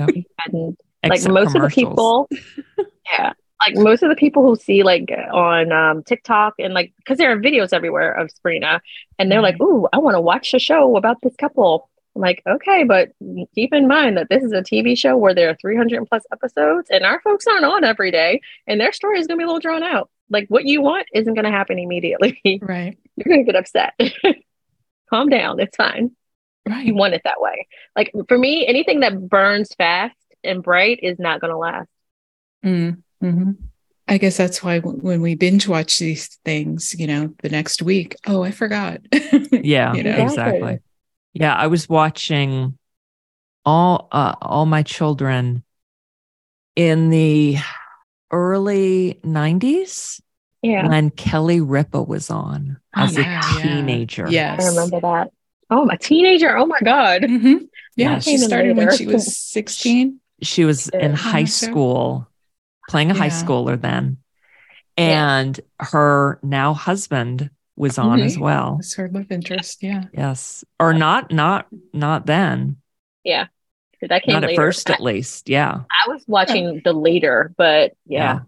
[1.03, 2.27] like Except most of the people,
[3.13, 3.33] yeah,
[3.67, 7.31] like most of the people who see like on um, TikTok and like because there
[7.33, 8.81] are videos everywhere of Sprina,
[9.19, 9.69] and they're like, Right.
[9.69, 13.11] "Ooh, I want to watch a show about this couple." I'm like, okay, but
[13.55, 16.89] keep in mind that this is a TV show where there are 300 plus episodes,
[16.91, 19.47] and our folks aren't on every day, and their story is going to be a
[19.47, 20.11] little drawn out.
[20.29, 22.41] Like what you want isn't going to happen immediately.
[22.63, 22.99] Right.
[23.17, 23.95] You're going to get upset.
[25.11, 25.61] Calm down.
[25.61, 26.11] It's fine.
[26.83, 27.67] You want it that way.
[27.97, 31.89] Like for me, anything that burns fast and bright is not going to last.
[32.65, 33.57] Mm, mhm.
[34.09, 37.81] I guess that's why w- when we binge watch these things, you know, the next
[37.83, 39.01] week, oh, I forgot.
[39.53, 40.11] Yeah, You know?
[40.11, 40.25] Exactly.
[40.59, 40.79] exactly.
[41.35, 42.77] Yeah, I was watching
[43.65, 45.63] all uh, all my children
[46.77, 47.57] in the
[48.33, 50.21] early 90s
[50.63, 50.89] Yeah.
[50.89, 53.63] when Kelly Ripa was on as Oh, a yeah, yeah.
[53.63, 54.27] teenager.
[54.29, 54.65] Yes.
[54.65, 55.31] I remember that.
[55.71, 56.57] Oh, my teenager.
[56.57, 57.23] Oh my God.
[57.23, 57.69] Mhm.
[57.97, 58.19] Yeah, Yeah.
[58.19, 60.21] she Came in started when she was 16.
[60.43, 62.29] She was in high so- school,
[62.91, 64.19] playing a high schooler then.
[64.99, 65.39] Yeah.
[65.39, 68.25] And her now husband was on Mhm.
[68.27, 68.77] as well.
[68.77, 69.83] That's her love interest.
[69.83, 70.05] Yeah.
[70.13, 70.65] Yes.
[70.79, 72.77] Or not, not, not then.
[73.25, 73.47] Yeah.
[74.03, 75.49] That came Not at first, I, at least.
[75.49, 75.83] Yeah.
[75.91, 78.41] I was watching the later, but yeah.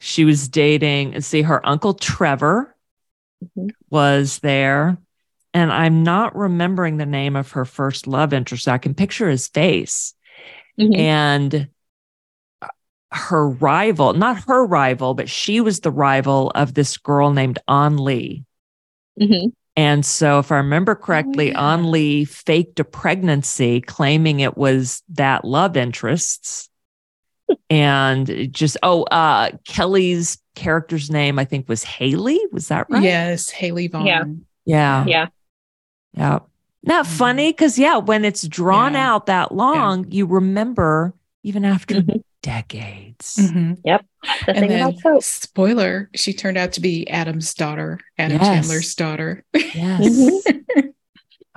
[0.00, 2.74] She was dating, see, her uncle Trevor
[3.58, 3.70] Mhm.
[3.90, 4.98] was there.
[5.54, 8.68] And I'm not remembering the name of her first love interest.
[8.68, 10.14] I can picture his face.
[10.78, 10.96] Mhm.
[10.98, 11.68] And
[13.12, 17.96] her rival, not her rival, but she was the rival of this girl named An
[17.98, 18.44] Lee.
[19.20, 19.52] Mhm.
[19.78, 21.74] And so, if I remember correctly, yeah.
[21.74, 26.68] An Lee faked a pregnancy, claiming it was that love interest's.
[27.70, 32.40] and just oh, uh, Kelly's character's name I think was Haley.
[32.50, 33.02] Was that right?
[33.02, 34.46] Yes, Hayley Vaughan.
[34.64, 35.04] Yeah.
[35.04, 35.04] Yeah.
[35.06, 35.26] Yeah.
[36.14, 36.38] Yeah.
[36.82, 37.18] Not Mhm.
[37.18, 39.12] funny because yeah, when it's drawn Yeah.
[39.12, 42.02] out that long, you remember even after
[42.46, 43.36] Decades.
[43.40, 43.82] Mhm.
[43.82, 44.00] The
[44.46, 45.22] And thing then, about soap.
[45.24, 48.46] spoiler, she turned out to be Adam's daughter, Adam Yes.
[48.46, 49.44] Chandler's daughter.
[49.54, 50.00] Yes.
[50.46, 50.92] Mhm.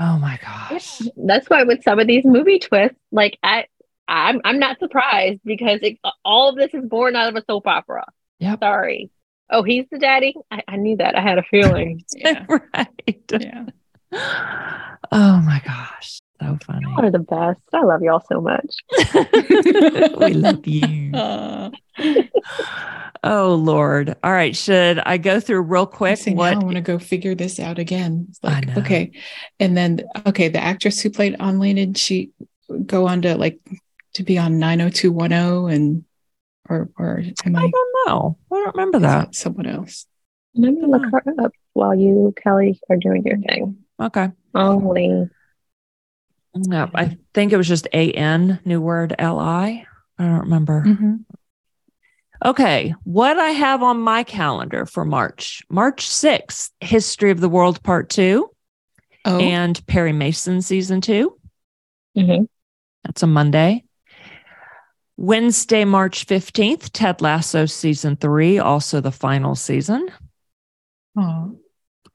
[0.01, 1.01] Oh my gosh.
[1.17, 3.65] That's why with some of these movie twists, like I,
[4.07, 7.67] I'm, I'm not surprised because it, all of this is born out of a soap
[7.67, 8.05] opera.
[8.39, 8.59] Yep.
[8.61, 9.09] Sorry.
[9.51, 10.35] Oh, he's the daddy.
[10.49, 11.15] I, I knew that.
[11.17, 12.03] I had a feeling.
[12.15, 12.45] yeah.
[12.73, 13.31] right.
[13.39, 13.65] Yeah.
[15.11, 16.19] Oh my gosh.
[16.41, 16.85] So funny.
[16.85, 17.61] Y'all are the best.
[17.73, 18.75] I love y'all so much.
[20.19, 21.13] we love you.
[21.13, 21.71] Uh,
[23.23, 24.15] Oh Lord.
[24.23, 24.55] All right.
[24.55, 27.59] Should I go through real quick see, now what I want to go figure this
[27.59, 28.27] out again.
[28.29, 28.75] It's I like, know.
[28.77, 29.11] okay.
[29.59, 32.31] And then, okay, the actress who played Anlene, did she
[32.85, 33.59] go on to like
[34.13, 36.05] to be on 90210 and,
[36.69, 38.37] or, or am I I, don't know.
[38.51, 39.25] I don't remember that.
[39.25, 40.05] that someone else?
[40.55, 43.77] Let me look her up while you, Kelly, are doing your thing.
[43.99, 44.29] Okay.
[44.55, 45.29] Only.
[46.55, 49.85] No, I think it was just A N, new word L I.
[50.17, 50.83] I don't remember.
[50.85, 51.25] Mhm.
[52.43, 52.93] Okay.
[53.03, 58.09] What I have on my calendar for March, March 6th, History of the World Part
[58.09, 58.49] Two
[59.25, 61.37] Oh, and Perry Mason Season Two.
[62.17, 62.47] Mhm.
[63.03, 63.83] That's a Monday.
[65.17, 70.09] Wednesday, March 15th, Ted Lasso Season Three, also the final season.
[71.17, 71.59] Oh.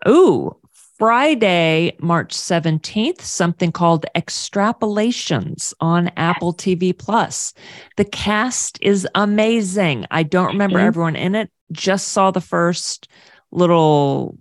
[0.08, 0.56] Ooh,
[1.04, 7.52] Friday, March 17th, something called Extrapolations on Apple TV Plus.
[7.98, 10.06] The cast is amazing.
[10.10, 10.86] I don't remember Mhm.
[10.86, 13.06] everyone in it, just saw the first
[13.52, 14.38] little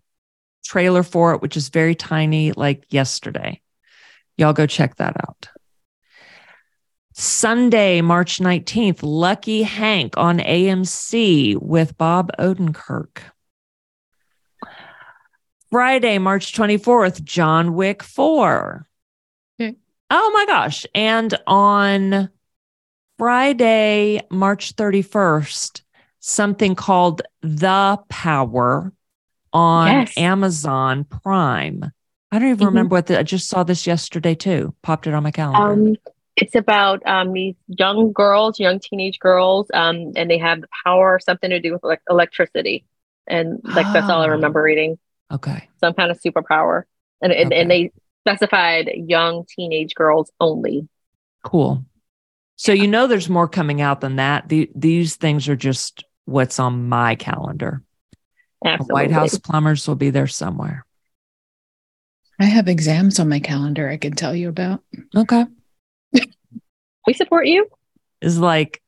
[0.64, 3.60] trailer for it, which is very tiny, like yesterday.
[4.38, 5.50] Y'all go check that out.
[7.14, 13.18] Sunday, March 19th, Lucky Hank on AMC with Bob Odenkirk.
[15.74, 18.88] Friday, March 24th, John Wick 4.
[19.60, 19.76] Okay.
[20.12, 20.86] Oh my gosh.
[20.94, 22.30] And on
[23.18, 25.82] Friday, March 31st,
[26.20, 28.94] something called The Power
[29.52, 30.16] on Yes.
[30.16, 31.92] Amazon Prime.
[32.32, 32.70] I don't even Mhm.
[32.70, 34.76] remember what the, I just saw this yesterday too.
[34.84, 35.90] Popped it on my calendar.
[35.90, 35.96] Um,
[36.36, 41.20] it's about um, these young girls, young teenage girls, um, and they have the power,
[41.20, 42.86] something to do with like electricity.
[43.26, 44.34] And like that's all I Ah.
[44.34, 45.00] remember reading.
[45.32, 45.70] Okay.
[45.80, 46.84] Some kind of superpower.
[47.22, 47.62] And, and, Okay.
[47.62, 50.88] and they specified young teenage girls only.
[51.44, 51.86] Cool.
[52.56, 54.48] So you know there's more coming out than that.
[54.50, 57.82] The, these things are just what's on my calendar.
[58.66, 58.94] Absolutely.
[58.94, 60.86] White House plumbers will be there somewhere.
[62.40, 64.82] I have exams on my calendar I can tell you about.
[65.16, 65.46] Okay.
[67.06, 67.68] We support you.
[68.22, 68.82] Is like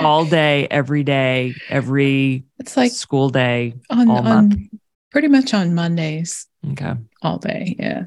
[0.00, 3.74] all day, every day, every It's like school day.
[3.90, 4.70] on, all on
[5.12, 6.94] pretty much on Mondays Okay.
[7.22, 7.76] all day.
[7.78, 8.04] Yeah.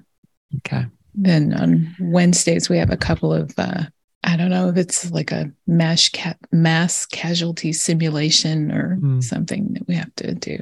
[0.58, 0.86] Okay.
[1.14, 3.84] Then on Wednesdays we have a couple of uh
[4.28, 9.22] I don't know if it's like a mass ca- mass casualty simulation or Hmm.
[9.22, 10.58] something that we have to do.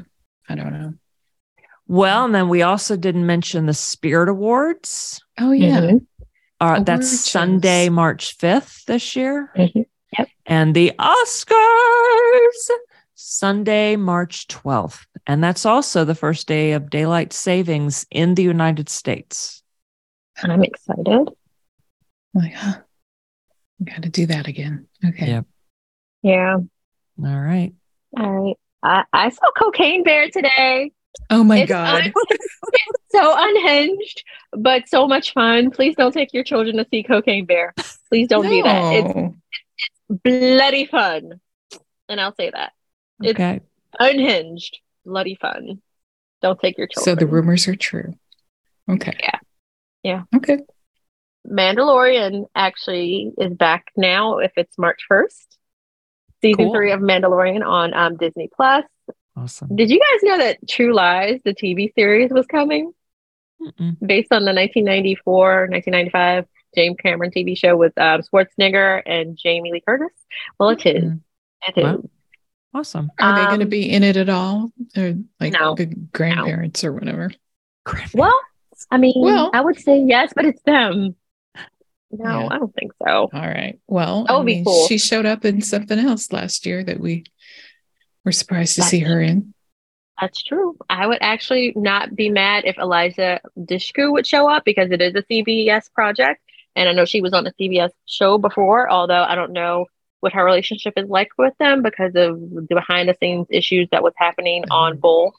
[0.49, 0.93] I don't know.
[1.87, 5.21] Well, and then we also didn't mention the Spirit Awards.
[5.39, 5.79] Oh yeah.
[5.81, 6.05] Mhm.
[6.59, 7.19] Uh, that's Award.
[7.19, 9.49] Sunday, March 5th this year.
[9.55, 9.85] Mhm.
[10.45, 12.69] And the Oscars,
[13.25, 15.05] Sunday, March 12th.
[15.25, 19.63] And that's also the first day of daylight savings in the United States.
[20.43, 21.29] I'm excited.
[22.33, 22.79] Like, huh.
[23.83, 24.87] Got to do that again.
[25.05, 25.27] Okay.
[25.27, 25.41] Yeah.
[26.21, 26.55] Yeah.
[27.23, 27.73] All right.
[28.19, 28.55] All right.
[28.83, 30.91] I, I saw Cocaine Bear today.
[31.29, 32.03] Oh my It's god.
[32.05, 32.13] un-
[33.11, 35.69] so unhinged, but so much fun.
[35.71, 37.73] Please don't take your children to see Cocaine Bear.
[38.09, 38.93] Please don't do that.
[38.95, 39.35] It's No.
[40.23, 41.39] bloody fun.
[42.09, 42.73] And I'll say that.
[43.21, 43.61] It's Okay.
[43.99, 45.81] unhinged, bloody fun.
[46.41, 48.13] Don't take your So the rumors are true.
[48.89, 49.13] Okay.
[49.21, 49.39] Yeah.
[50.03, 50.23] Yeah.
[50.35, 50.59] Okay.
[51.47, 55.57] Mandalorian actually is back now if it's March 1st.
[56.41, 56.73] Season Cool.
[56.73, 58.83] three of Mandalorian on um, Disney Plus.
[59.37, 59.73] Awesome.
[59.75, 62.91] Did you guys know that True Lies, the TV series, was coming
[63.61, 63.97] Mm-mm.
[64.05, 66.45] based on the 1994, 1995
[66.75, 70.11] James Cameron TV show with um, Schwarzenegger and Jamie Lee Curtis?
[70.59, 71.13] Well, it is.
[71.67, 71.83] It is.
[71.83, 72.03] Wow.
[72.73, 73.11] Awesome.
[73.19, 74.71] Are they going to Um, be in it at all?
[74.97, 75.75] Or like No.
[75.75, 77.31] the grandparents or whatever?
[78.13, 78.39] Well,
[78.89, 81.15] I mean, Well- I would say yes, but it's them.
[82.11, 82.47] No, Yeah.
[82.51, 83.29] I don't think so.
[83.33, 83.79] All right.
[83.87, 84.87] Well, That would be cool.
[84.87, 87.23] she showed up in something else last year that we
[88.25, 89.53] were surprised to That's see her in.
[90.21, 90.77] That's true.
[90.89, 95.15] I would actually not be mad if Eliza Dushku would show up because it is
[95.15, 96.39] a CBS project.
[96.75, 99.85] And I know she was on a CBS show before, although I don't know
[100.23, 104.01] what her relationship is like with them because of the behind the scenes issues that
[104.01, 105.35] was happening on Bull.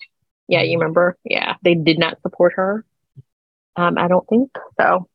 [0.46, 1.16] Yeah, you remember?
[1.24, 2.84] Yeah, they did not support her.
[3.76, 5.08] Um, I don't think so.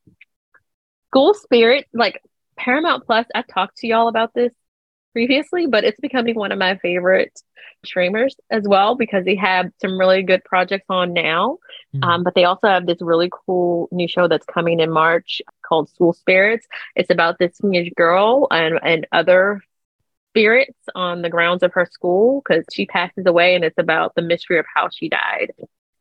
[1.12, 2.20] School Spirit, like
[2.58, 4.52] Paramount Plus, I've talked to y'all about this
[5.14, 7.42] previously, but it's becoming one of my favorite
[7.86, 11.58] streamers as well because they have some really good projects on now.
[11.96, 12.04] Mm-hmm.
[12.04, 15.90] Um, but they also have this really cool new show that's coming in March called
[15.90, 16.68] School Spirits.
[16.96, 19.62] It's about this teenage girl and, and other
[20.32, 24.22] spirits on the grounds of her school because she passes away and it's about the
[24.22, 25.54] mystery of how she died.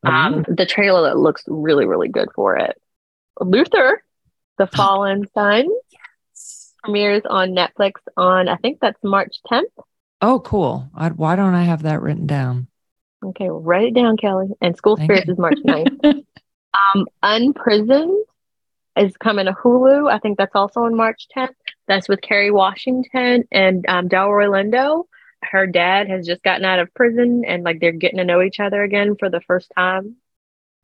[0.04, 0.08] Mm-hmm.
[0.08, 2.80] Um, the trailer looks really, really good for it.
[3.40, 4.02] Luther,
[4.58, 5.68] the Fallen Sun,
[6.82, 9.64] premieres on Netflix on I think that's March 10th.
[10.20, 10.90] Oh, cool.
[10.94, 12.66] I, why don't I have that written down?
[13.24, 14.48] Okay, well, write it down, Kelly.
[14.60, 15.32] And School Thank Spirits you.
[15.34, 16.04] is March 9th.
[16.94, 18.24] um, Unprisoned
[18.96, 20.10] is coming to Hulu.
[20.10, 21.54] I think that's also on March 10th.
[21.86, 25.04] That's with Kerry Washington and um, Delroy Lindo.
[25.42, 28.58] Her dad has just gotten out of prison and like they're getting to know each
[28.58, 30.16] other again for the first time.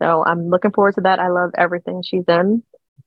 [0.01, 1.19] So I'm looking forward to that.
[1.19, 2.63] I love everything she's in.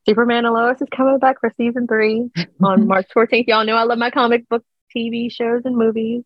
[0.07, 2.29] Superman and Lois is coming back for season three
[2.61, 3.47] on March 14th.
[3.47, 4.63] Y'all know I love my comic book
[4.95, 6.23] TV shows and movies.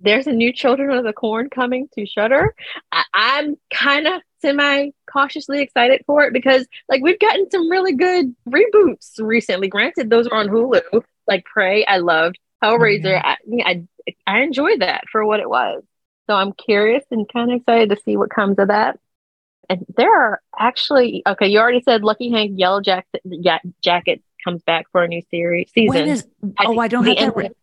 [0.00, 2.54] There's a new Children of the Corn coming to Shudder.
[2.92, 7.94] I- I'm kind of semi cautiously excited for it because like we've gotten some really
[7.94, 9.68] good reboots recently.
[9.68, 11.84] Granted, those are on Hulu, like Prey.
[11.84, 13.22] I loved Hellraiser.
[13.22, 13.60] Mm-hmm.
[13.66, 13.84] I, I
[14.26, 15.82] I enjoyed that for what it was.
[16.28, 18.98] So I'm curious and kind of excited to see what comes of that
[19.68, 21.48] and there are actually okay.
[21.48, 25.70] You already said Lucky Hank Yellow Jacket yeah, Jacket comes back for a new series
[25.72, 25.94] season.
[25.94, 26.26] When is?
[26.60, 27.36] Oh, I don't have that.
[27.36, 27.54] Written.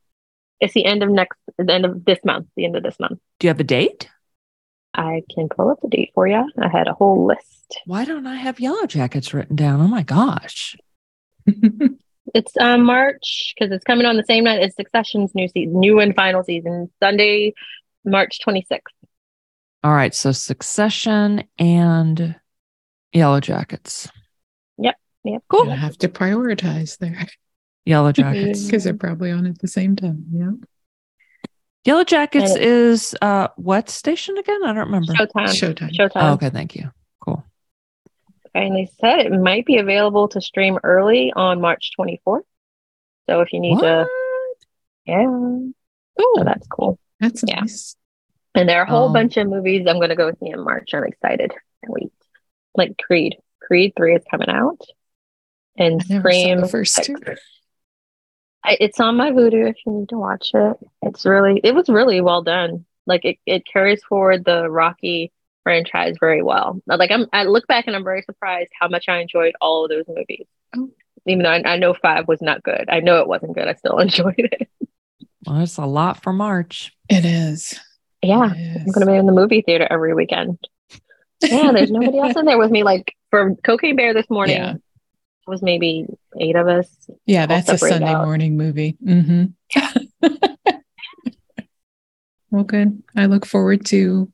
[0.62, 2.48] It's the end of next, the end of this month.
[2.56, 3.20] The end of this month.
[3.40, 4.10] Do you have a date?
[4.94, 6.50] I can pull up the date for you.
[6.58, 7.80] I had a whole list.
[7.86, 9.82] Why don't I have Yellow Jackets written down?
[9.82, 10.78] Oh my gosh.
[12.34, 16.00] it's um, March because it's coming on the same night as Succession's new season, new
[16.00, 17.54] and final season, Sunday,
[18.06, 18.80] March 26th.
[19.86, 20.16] All right.
[20.16, 22.36] So Succession and
[23.14, 24.10] Yellowjackets.
[24.80, 24.96] Yep.
[25.24, 25.44] Yep.
[25.48, 25.66] Cool.
[25.66, 27.28] You have to prioritize there.
[27.88, 28.66] Yellowjackets.
[28.66, 30.26] Because they're probably on at the same time.
[30.32, 30.54] Yeah.
[31.86, 34.60] Yellowjackets is uh what station again?
[34.64, 35.14] I don't remember.
[35.14, 35.50] Showtime.
[35.50, 35.96] Showtime.
[35.96, 36.12] Showtime.
[36.16, 36.90] Oh, okay, thank you.
[37.20, 37.44] Cool.
[38.56, 42.42] And they said it might be available to stream early on March 24th.
[43.30, 43.82] So if you need what?
[43.82, 44.08] to,
[45.06, 45.28] yeah.
[45.28, 45.74] Oh,
[46.38, 46.98] so that's cool.
[47.20, 47.60] That's yeah.
[47.60, 47.96] nice.
[48.56, 49.14] And there are a whole oh.
[49.14, 50.94] bunch of movies I'm going to go see in March.
[50.94, 51.52] I'm excited.
[51.52, 52.12] I wait.
[52.76, 53.36] Like Creed.
[53.62, 54.80] Creed 3 is coming out.
[55.78, 56.62] And Scream.
[56.62, 57.18] the first two.
[58.64, 60.78] I, it's on my Vudu if you need to watch it.
[61.02, 62.86] It's really, it was really well done.
[63.06, 65.34] Like it, it carries forward the Rocky
[65.64, 66.82] franchise very well.
[66.88, 69.92] Like I'm, I look back and I'm very surprised how much I enjoyed all of
[69.92, 70.48] those movies.
[70.76, 70.90] Oh.
[71.28, 73.68] Even though I, I know five was not good, I know it wasn't good.
[73.68, 74.70] I still enjoyed it.
[75.46, 76.96] Well, it's a lot for March.
[77.10, 77.80] It is.
[78.26, 78.78] Yeah, yes.
[78.80, 80.60] I'm going to be in the movie theater every weekend.
[81.42, 82.84] Yeah, there's nobody else in there with me.
[82.84, 84.74] Like for Cocaine Bear this morning, yeah.
[85.48, 86.08] was maybe
[86.40, 86.88] eight of us.
[87.26, 88.26] Yeah, that's a Sunday out.
[88.26, 88.98] morning movie.
[89.06, 90.30] Mm-hmm.
[92.52, 93.04] well, good.
[93.16, 94.32] I look forward to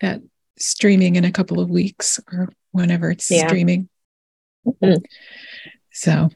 [0.00, 0.20] that
[0.58, 3.46] streaming in a couple of weeks or whenever it's yeah.
[3.46, 3.88] streaming.
[4.66, 5.02] Mm-hmm.
[5.92, 6.30] So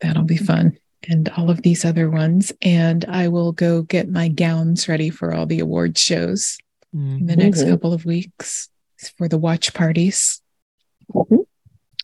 [0.00, 0.76] that'll be fun
[1.08, 2.52] and all of these other ones.
[2.62, 6.58] And I will go get my gowns ready for all the award shows
[6.94, 7.18] mm-hmm.
[7.18, 7.70] in the next mm-hmm.
[7.70, 8.68] couple of weeks
[9.16, 10.40] for the watch parties.
[11.14, 11.36] Mm-hmm.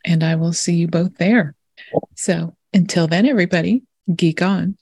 [0.05, 1.55] And I will see you both there.
[2.17, 3.83] So until then, everybody,
[4.15, 4.77] geek on.